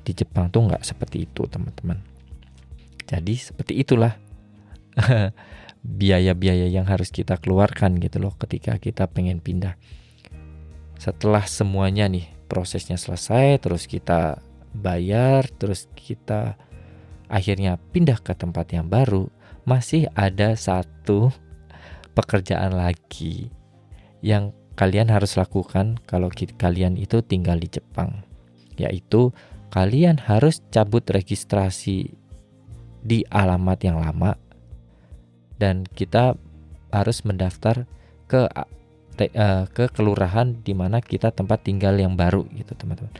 di 0.03 0.11
Jepang 0.11 0.51
tuh 0.51 0.67
nggak 0.67 0.84
seperti 0.84 1.24
itu 1.24 1.47
teman-teman. 1.47 2.03
Jadi 3.07 3.39
seperti 3.39 3.80
itulah 3.80 4.20
biaya-biaya 6.03 6.67
yang 6.67 6.84
harus 6.84 7.07
kita 7.07 7.39
keluarkan 7.39 7.95
gitu 8.03 8.20
loh 8.20 8.36
ketika 8.36 8.76
kita 8.76 9.07
pengen 9.07 9.39
pindah. 9.39 9.80
Setelah 10.99 11.47
semuanya 11.47 12.11
nih 12.11 12.28
prosesnya 12.51 12.99
selesai 12.99 13.63
terus 13.63 13.88
kita 13.88 14.43
bayar 14.76 15.47
terus 15.55 15.88
kita 15.95 16.59
akhirnya 17.32 17.80
pindah 17.93 18.20
ke 18.20 18.36
tempat 18.36 18.76
yang 18.76 18.91
baru 18.91 19.32
masih 19.63 20.09
ada 20.17 20.57
satu 20.59 21.32
pekerjaan 22.17 22.76
lagi 22.76 23.53
yang 24.20 24.51
kalian 24.80 25.12
harus 25.12 25.36
lakukan 25.36 26.00
kalau 26.08 26.32
kalian 26.32 26.96
itu 26.96 27.20
tinggal 27.20 27.60
di 27.60 27.68
Jepang 27.68 28.24
yaitu 28.80 29.36
kalian 29.76 30.16
harus 30.16 30.64
cabut 30.72 31.04
registrasi 31.04 32.16
di 33.04 33.28
alamat 33.28 33.80
yang 33.84 34.00
lama 34.00 34.40
dan 35.60 35.84
kita 35.84 36.40
harus 36.96 37.28
mendaftar 37.28 37.84
ke 38.32 38.48
uh, 38.48 39.68
ke 39.68 39.92
kelurahan 39.92 40.56
di 40.64 40.72
mana 40.72 41.04
kita 41.04 41.36
tempat 41.36 41.68
tinggal 41.68 42.00
yang 42.00 42.16
baru 42.16 42.48
gitu 42.56 42.72
teman-teman. 42.80 43.12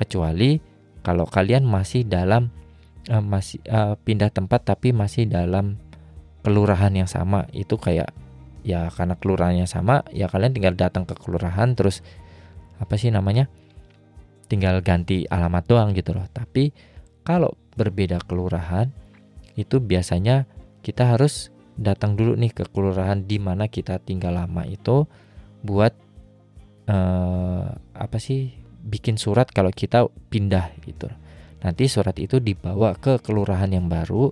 Kecuali 0.00 0.56
kalau 1.04 1.28
kalian 1.28 1.68
masih 1.68 2.08
dalam 2.08 2.48
uh, 3.12 3.20
masih 3.20 3.60
uh, 3.68 4.00
pindah 4.00 4.32
tempat 4.32 4.64
tapi 4.64 4.96
masih 4.96 5.28
dalam 5.28 5.76
kelurahan 6.40 6.96
yang 6.96 7.08
sama 7.08 7.44
itu 7.52 7.76
kayak 7.76 8.08
ya 8.64 8.88
karena 8.90 9.14
kelurahannya 9.20 9.68
sama 9.68 10.02
ya 10.10 10.26
kalian 10.26 10.56
tinggal 10.56 10.74
datang 10.74 11.04
ke 11.04 11.12
kelurahan 11.14 11.76
terus 11.76 12.00
apa 12.80 12.96
sih 12.96 13.12
namanya 13.12 13.46
tinggal 14.48 14.80
ganti 14.80 15.28
alamat 15.28 15.64
doang 15.68 15.92
gitu 15.92 16.16
loh 16.16 16.24
tapi 16.32 16.72
kalau 17.24 17.52
berbeda 17.76 18.24
kelurahan 18.24 18.88
itu 19.54 19.78
biasanya 19.78 20.48
kita 20.80 21.14
harus 21.14 21.54
datang 21.74 22.14
dulu 22.14 22.38
nih 22.38 22.52
ke 22.54 22.64
kelurahan 22.70 23.22
di 23.26 23.38
mana 23.42 23.66
kita 23.66 23.98
tinggal 23.98 24.38
lama 24.38 24.62
itu 24.66 25.06
buat 25.64 25.94
uh, 26.86 27.66
apa 27.96 28.18
sih 28.20 28.54
bikin 28.84 29.16
surat 29.16 29.48
kalau 29.50 29.72
kita 29.72 30.06
pindah 30.28 30.76
gitu. 30.84 31.08
Nanti 31.64 31.88
surat 31.88 32.14
itu 32.20 32.38
dibawa 32.38 32.92
ke 33.00 33.16
kelurahan 33.24 33.72
yang 33.72 33.88
baru 33.88 34.30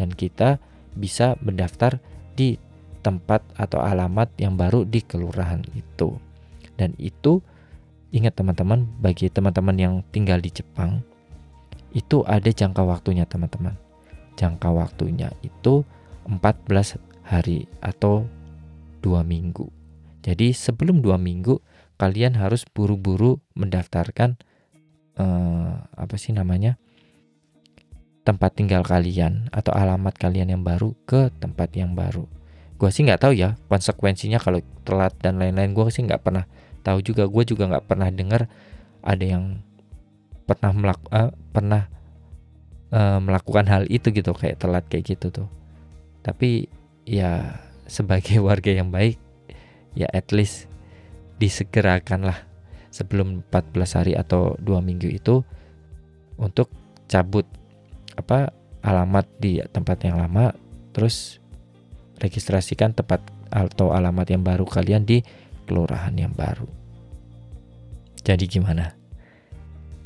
dan 0.00 0.08
kita 0.10 0.56
bisa 0.96 1.36
mendaftar 1.44 2.00
di 2.32 2.56
tempat 3.00 3.42
atau 3.56 3.80
alamat 3.80 4.30
yang 4.36 4.54
baru 4.54 4.84
di 4.84 5.00
kelurahan 5.00 5.64
itu. 5.72 6.16
Dan 6.76 6.96
itu 6.96 7.44
ingat 8.12 8.36
teman-teman 8.36 8.88
bagi 9.00 9.28
teman-teman 9.28 9.76
yang 9.76 9.94
tinggal 10.12 10.40
di 10.40 10.50
Jepang 10.52 11.04
itu 11.90 12.22
ada 12.26 12.46
jangka 12.46 12.82
waktunya 12.86 13.26
teman-teman. 13.26 13.74
Jangka 14.38 14.70
waktunya 14.70 15.28
itu 15.42 15.82
14 16.26 16.96
hari 17.26 17.66
atau 17.82 18.26
dua 19.02 19.26
minggu. 19.26 19.68
Jadi 20.20 20.52
sebelum 20.52 21.00
dua 21.00 21.16
minggu 21.16 21.58
kalian 21.96 22.36
harus 22.36 22.64
buru-buru 22.64 23.40
mendaftarkan 23.56 24.36
uh, 25.20 25.84
apa 25.96 26.14
sih 26.16 26.32
namanya 26.32 26.76
tempat 28.24 28.56
tinggal 28.56 28.84
kalian 28.84 29.48
atau 29.50 29.72
alamat 29.72 30.16
kalian 30.16 30.52
yang 30.52 30.62
baru 30.62 30.92
ke 31.08 31.32
tempat 31.40 31.72
yang 31.76 31.96
baru. 31.96 32.28
Gue 32.80 32.88
sih 32.88 33.04
nggak 33.04 33.20
tahu 33.20 33.36
ya 33.36 33.60
konsekuensinya 33.68 34.40
kalau 34.40 34.64
telat 34.88 35.12
dan 35.20 35.36
lain-lain. 35.36 35.76
Gue 35.76 35.92
sih 35.92 36.00
nggak 36.00 36.24
pernah 36.24 36.48
tahu 36.80 37.04
juga. 37.04 37.28
Gue 37.28 37.44
juga 37.44 37.68
nggak 37.68 37.84
pernah 37.84 38.08
dengar 38.08 38.48
ada 39.04 39.20
yang 39.20 39.60
pernah 40.48 40.72
melak 40.72 41.00
uh, 41.12 41.28
pernah 41.52 41.92
uh, 42.88 43.20
melakukan 43.20 43.68
hal 43.68 43.84
itu 43.92 44.08
gitu 44.08 44.32
kayak 44.32 44.56
telat 44.56 44.88
kayak 44.88 45.12
gitu 45.12 45.28
tuh. 45.28 45.48
Tapi 46.24 46.72
ya 47.04 47.60
sebagai 47.84 48.40
warga 48.48 48.72
yang 48.72 48.88
baik 48.88 49.20
ya 49.92 50.08
at 50.08 50.32
least 50.32 50.70
disegerakan 51.36 52.32
lah 52.32 52.38
sebelum 52.94 53.42
14 53.50 53.98
hari 53.98 54.12
atau 54.14 54.54
dua 54.58 54.78
minggu 54.78 55.10
itu 55.10 55.42
untuk 56.38 56.70
cabut 57.10 57.46
apa 58.14 58.54
alamat 58.80 59.26
di 59.38 59.58
tempat 59.70 59.98
yang 60.06 60.18
lama 60.18 60.54
terus 60.94 61.38
registrasikan 62.20 62.92
tempat 62.92 63.24
atau 63.50 63.90
alamat 63.90 64.30
yang 64.30 64.44
baru 64.44 64.68
kalian 64.68 65.02
di 65.02 65.24
kelurahan 65.64 66.12
yang 66.14 66.30
baru. 66.36 66.68
Jadi 68.20 68.44
gimana? 68.46 68.92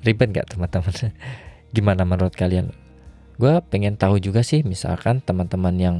Ribet 0.07 0.31
nggak 0.31 0.55
teman-teman? 0.55 0.95
gimana 1.77 2.07
menurut 2.07 2.33
kalian? 2.33 2.71
Gue 3.35 3.59
pengen 3.67 3.99
tahu 3.99 4.23
juga 4.23 4.47
sih, 4.47 4.62
misalkan 4.62 5.19
teman-teman 5.19 5.75
yang 5.75 5.97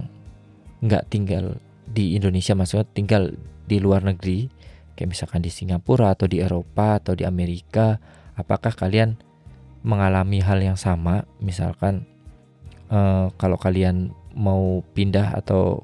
nggak 0.87 1.11
tinggal 1.11 1.59
di 1.91 2.15
Indonesia, 2.15 2.55
maksudnya 2.55 2.87
tinggal 2.95 3.35
di 3.67 3.83
luar 3.83 4.07
negeri, 4.07 4.47
kayak 4.95 5.11
misalkan 5.11 5.43
di 5.43 5.51
Singapura 5.51 6.15
atau 6.15 6.31
di 6.31 6.39
Eropa 6.39 7.03
atau 7.03 7.19
di 7.19 7.27
Amerika, 7.27 7.99
apakah 8.39 8.71
kalian 8.71 9.19
mengalami 9.83 10.39
hal 10.39 10.63
yang 10.63 10.79
sama? 10.79 11.27
Misalkan 11.43 12.07
uh, 12.95 13.35
kalau 13.35 13.59
kalian 13.59 14.15
mau 14.35 14.83
pindah 14.95 15.35
atau 15.35 15.83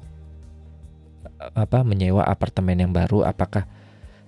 apa 1.57 1.81
menyewa 1.81 2.25
apartemen 2.27 2.77
yang 2.77 2.93
baru, 2.93 3.25
apakah 3.25 3.65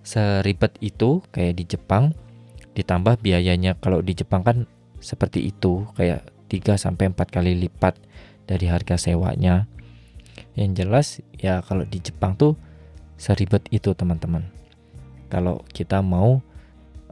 seribet 0.02 0.76
itu 0.82 1.22
kayak 1.30 1.54
di 1.62 1.64
Jepang? 1.70 2.18
Ditambah 2.74 3.22
biayanya 3.22 3.78
kalau 3.78 4.02
di 4.02 4.18
Jepang 4.18 4.42
kan 4.42 4.66
seperti 4.98 5.54
itu, 5.54 5.86
kayak 5.94 6.26
3 6.50 6.78
sampai 6.78 7.14
4 7.14 7.18
kali 7.30 7.54
lipat 7.68 7.98
dari 8.50 8.66
harga 8.70 8.98
sewanya. 8.98 9.70
Yang 10.54 10.72
jelas 10.74 11.08
ya 11.38 11.62
kalau 11.62 11.86
di 11.86 12.02
Jepang 12.02 12.38
tuh 12.38 12.58
seribet 13.18 13.66
itu 13.70 13.94
teman-teman. 13.94 14.46
Kalau 15.30 15.66
kita 15.74 16.02
mau 16.02 16.42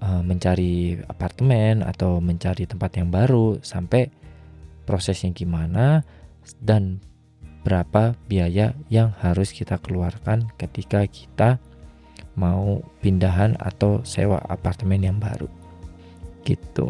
uh, 0.01 0.21
mencari 0.21 0.97
apartemen 1.05 1.85
atau 1.85 2.21
mencari 2.21 2.65
tempat 2.65 2.97
yang 2.97 3.09
baru 3.09 3.61
sampai 3.61 4.09
prosesnya 4.85 5.31
gimana 5.33 6.01
dan 6.57 6.99
berapa 7.61 8.17
biaya 8.25 8.73
yang 8.89 9.13
harus 9.21 9.53
kita 9.53 9.77
keluarkan 9.77 10.49
ketika 10.57 11.05
kita 11.05 11.61
mau 12.33 12.81
pindahan 13.03 13.53
atau 13.59 14.01
sewa 14.01 14.41
apartemen 14.49 15.03
yang 15.03 15.17
baru 15.21 15.49
gitu 16.41 16.89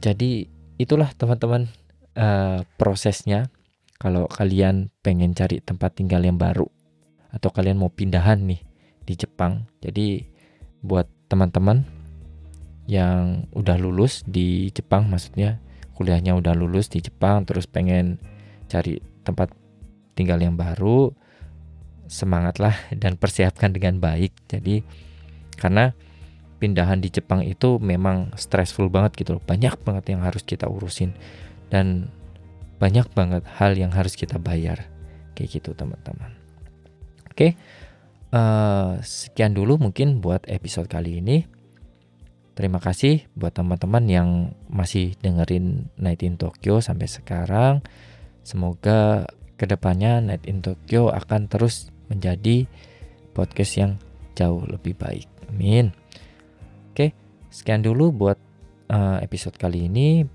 jadi 0.00 0.48
itulah 0.80 1.12
teman-teman 1.12 1.68
uh, 2.16 2.64
prosesnya 2.80 3.52
kalau 4.00 4.24
kalian 4.24 4.88
pengen 5.04 5.36
cari 5.36 5.60
tempat 5.60 6.00
tinggal 6.00 6.24
yang 6.24 6.40
baru 6.40 6.64
atau 7.30 7.52
kalian 7.52 7.76
mau 7.76 7.92
pindahan 7.92 8.40
nih 8.48 8.64
di 9.04 9.14
Jepang. 9.14 9.68
Jadi 9.84 10.24
buat 10.80 11.04
teman-teman 11.28 11.84
yang 12.88 13.44
udah 13.52 13.76
lulus 13.76 14.24
di 14.24 14.72
Jepang 14.72 15.06
maksudnya 15.06 15.60
kuliahnya 15.94 16.32
udah 16.34 16.56
lulus 16.56 16.88
di 16.88 17.04
Jepang 17.04 17.44
terus 17.44 17.68
pengen 17.68 18.18
cari 18.66 18.98
tempat 19.22 19.52
tinggal 20.14 20.40
yang 20.40 20.56
baru 20.58 21.14
semangatlah 22.10 22.74
dan 22.92 23.14
persiapkan 23.14 23.70
dengan 23.70 24.02
baik. 24.02 24.34
Jadi 24.50 24.82
karena 25.54 25.94
pindahan 26.60 27.00
di 27.00 27.08
Jepang 27.08 27.40
itu 27.46 27.78
memang 27.80 28.34
stressful 28.36 28.90
banget 28.92 29.16
gitu 29.16 29.38
loh. 29.38 29.42
Banyak 29.46 29.80
banget 29.86 30.12
yang 30.12 30.20
harus 30.26 30.42
kita 30.42 30.66
urusin 30.66 31.14
dan 31.72 32.10
banyak 32.82 33.06
banget 33.14 33.46
hal 33.56 33.78
yang 33.78 33.94
harus 33.94 34.18
kita 34.18 34.36
bayar. 34.36 34.90
Kayak 35.38 35.62
gitu 35.62 35.72
teman-teman. 35.72 36.36
Oke, 37.30 37.56
uh, 38.34 38.98
sekian 39.00 39.54
dulu 39.56 39.80
mungkin 39.80 40.20
buat 40.20 40.44
episode 40.50 40.90
kali 40.90 41.22
ini. 41.22 41.46
Terima 42.58 42.76
kasih 42.76 43.24
buat 43.32 43.56
teman-teman 43.56 44.04
yang 44.10 44.28
masih 44.68 45.16
dengerin 45.22 45.88
Night 45.96 46.20
in 46.20 46.36
Tokyo 46.36 46.84
sampai 46.84 47.08
sekarang. 47.08 47.80
Semoga 48.50 49.30
ke 49.54 49.62
depannya 49.62 50.18
Night 50.18 50.42
in 50.50 50.58
Tokyo 50.58 51.14
akan 51.14 51.46
terus 51.46 51.94
menjadi 52.10 52.66
podcast 53.30 53.78
yang 53.78 53.92
jauh 54.34 54.66
lebih 54.66 54.98
baik. 54.98 55.30
Amin. 55.54 55.94
Oke, 56.90 57.14
sekian 57.54 57.86
dulu 57.86 58.10
buat 58.10 58.34
uh, 58.90 59.22
episode 59.22 59.54
kali 59.54 59.86
ini. 59.86 60.26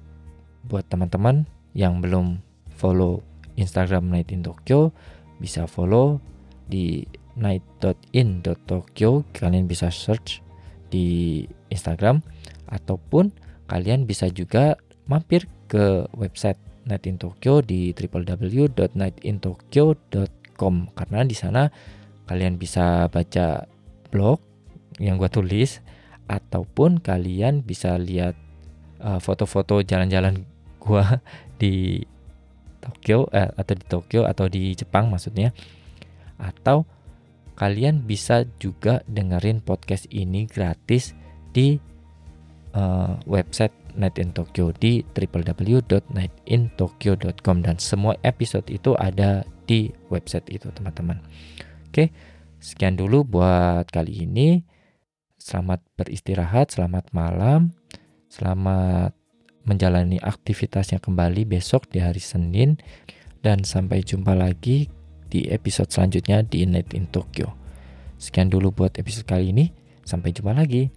Buat 0.63 0.88
teman-teman 0.88 1.43
yang 1.76 1.99
belum 1.99 2.39
follow 2.80 3.20
Instagram 3.59 4.07
Night 4.07 4.32
in 4.32 4.47
Tokyo, 4.47 4.95
bisa 5.43 5.68
follow 5.68 6.24
di 6.72 7.03
night.in.tokyo. 7.36 9.28
Kalian 9.36 9.68
bisa 9.68 9.91
search 9.91 10.39
di 10.88 11.43
Instagram 11.68 12.24
ataupun 12.72 13.36
kalian 13.68 14.07
bisa 14.07 14.32
juga 14.32 14.80
mampir 15.03 15.51
ke 15.68 16.07
website 16.16 16.57
Night 16.86 17.10
in 17.10 17.18
Tokyo 17.18 17.62
di 17.66 17.94
www.nightintokyo.com 17.94 20.76
karena 20.94 21.26
di 21.26 21.36
sana 21.36 21.72
kalian 22.26 22.58
bisa 22.58 23.08
baca 23.10 23.68
blog 24.10 24.40
yang 25.02 25.18
gue 25.20 25.30
tulis 25.30 25.82
ataupun 26.26 26.98
kalian 27.02 27.62
bisa 27.62 27.98
lihat 28.02 28.34
uh, 29.02 29.22
foto-foto 29.22 29.82
jalan-jalan 29.86 30.46
gua 30.82 31.22
di 31.62 32.02
Tokyo 32.82 33.26
eh, 33.34 33.50
atau 33.58 33.74
di 33.74 33.86
Tokyo 33.86 34.22
atau 34.30 34.46
di 34.46 34.78
Jepang 34.78 35.10
maksudnya. 35.10 35.50
Atau 36.38 36.86
kalian 37.58 38.06
bisa 38.06 38.46
juga 38.62 39.02
dengerin 39.10 39.64
podcast 39.64 40.06
ini 40.12 40.46
gratis 40.46 41.18
di 41.56 41.80
uh, 42.76 43.18
website 43.26 43.74
Night 43.96 44.20
in 44.22 44.32
Tokyo 44.32 44.72
di 44.76 45.04
www.nightintokyo.com 45.16 47.62
dan 47.64 47.80
semua 47.80 48.16
episode 48.22 48.72
itu 48.72 48.96
ada 49.00 49.46
di 49.66 49.91
website 50.12 50.50
itu 50.54 50.72
teman-teman. 50.72 51.20
Oke, 51.89 52.12
sekian 52.62 52.96
dulu 53.00 53.24
buat 53.26 53.89
kali 53.89 54.12
ini. 54.28 54.64
Selamat 55.36 55.84
beristirahat, 55.93 56.72
selamat 56.74 57.14
malam, 57.14 57.70
selamat 58.34 59.14
menjalani 59.66 60.20
aktivitasnya 60.22 61.00
kembali 61.02 61.46
besok 61.46 61.89
di 61.89 62.00
hari 62.02 62.20
Senin, 62.22 62.78
dan 63.46 63.62
sampai 63.62 64.02
jumpa 64.02 64.34
lagi 64.34 64.89
di 65.30 65.46
episode 65.50 65.93
selanjutnya 65.93 66.41
di 66.41 66.66
Night 66.66 66.98
in 66.98 67.06
Tokyo. 67.10 67.54
Sekian 68.18 68.50
dulu 68.50 68.74
buat 68.74 68.98
episode 68.98 69.30
kali 69.30 69.54
ini, 69.54 69.70
sampai 70.02 70.34
jumpa 70.34 70.56
lagi. 70.56 70.89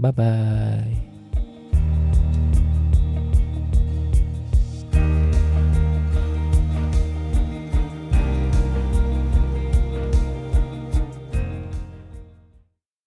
Bye 0.00 0.14
bye. 0.16 1.11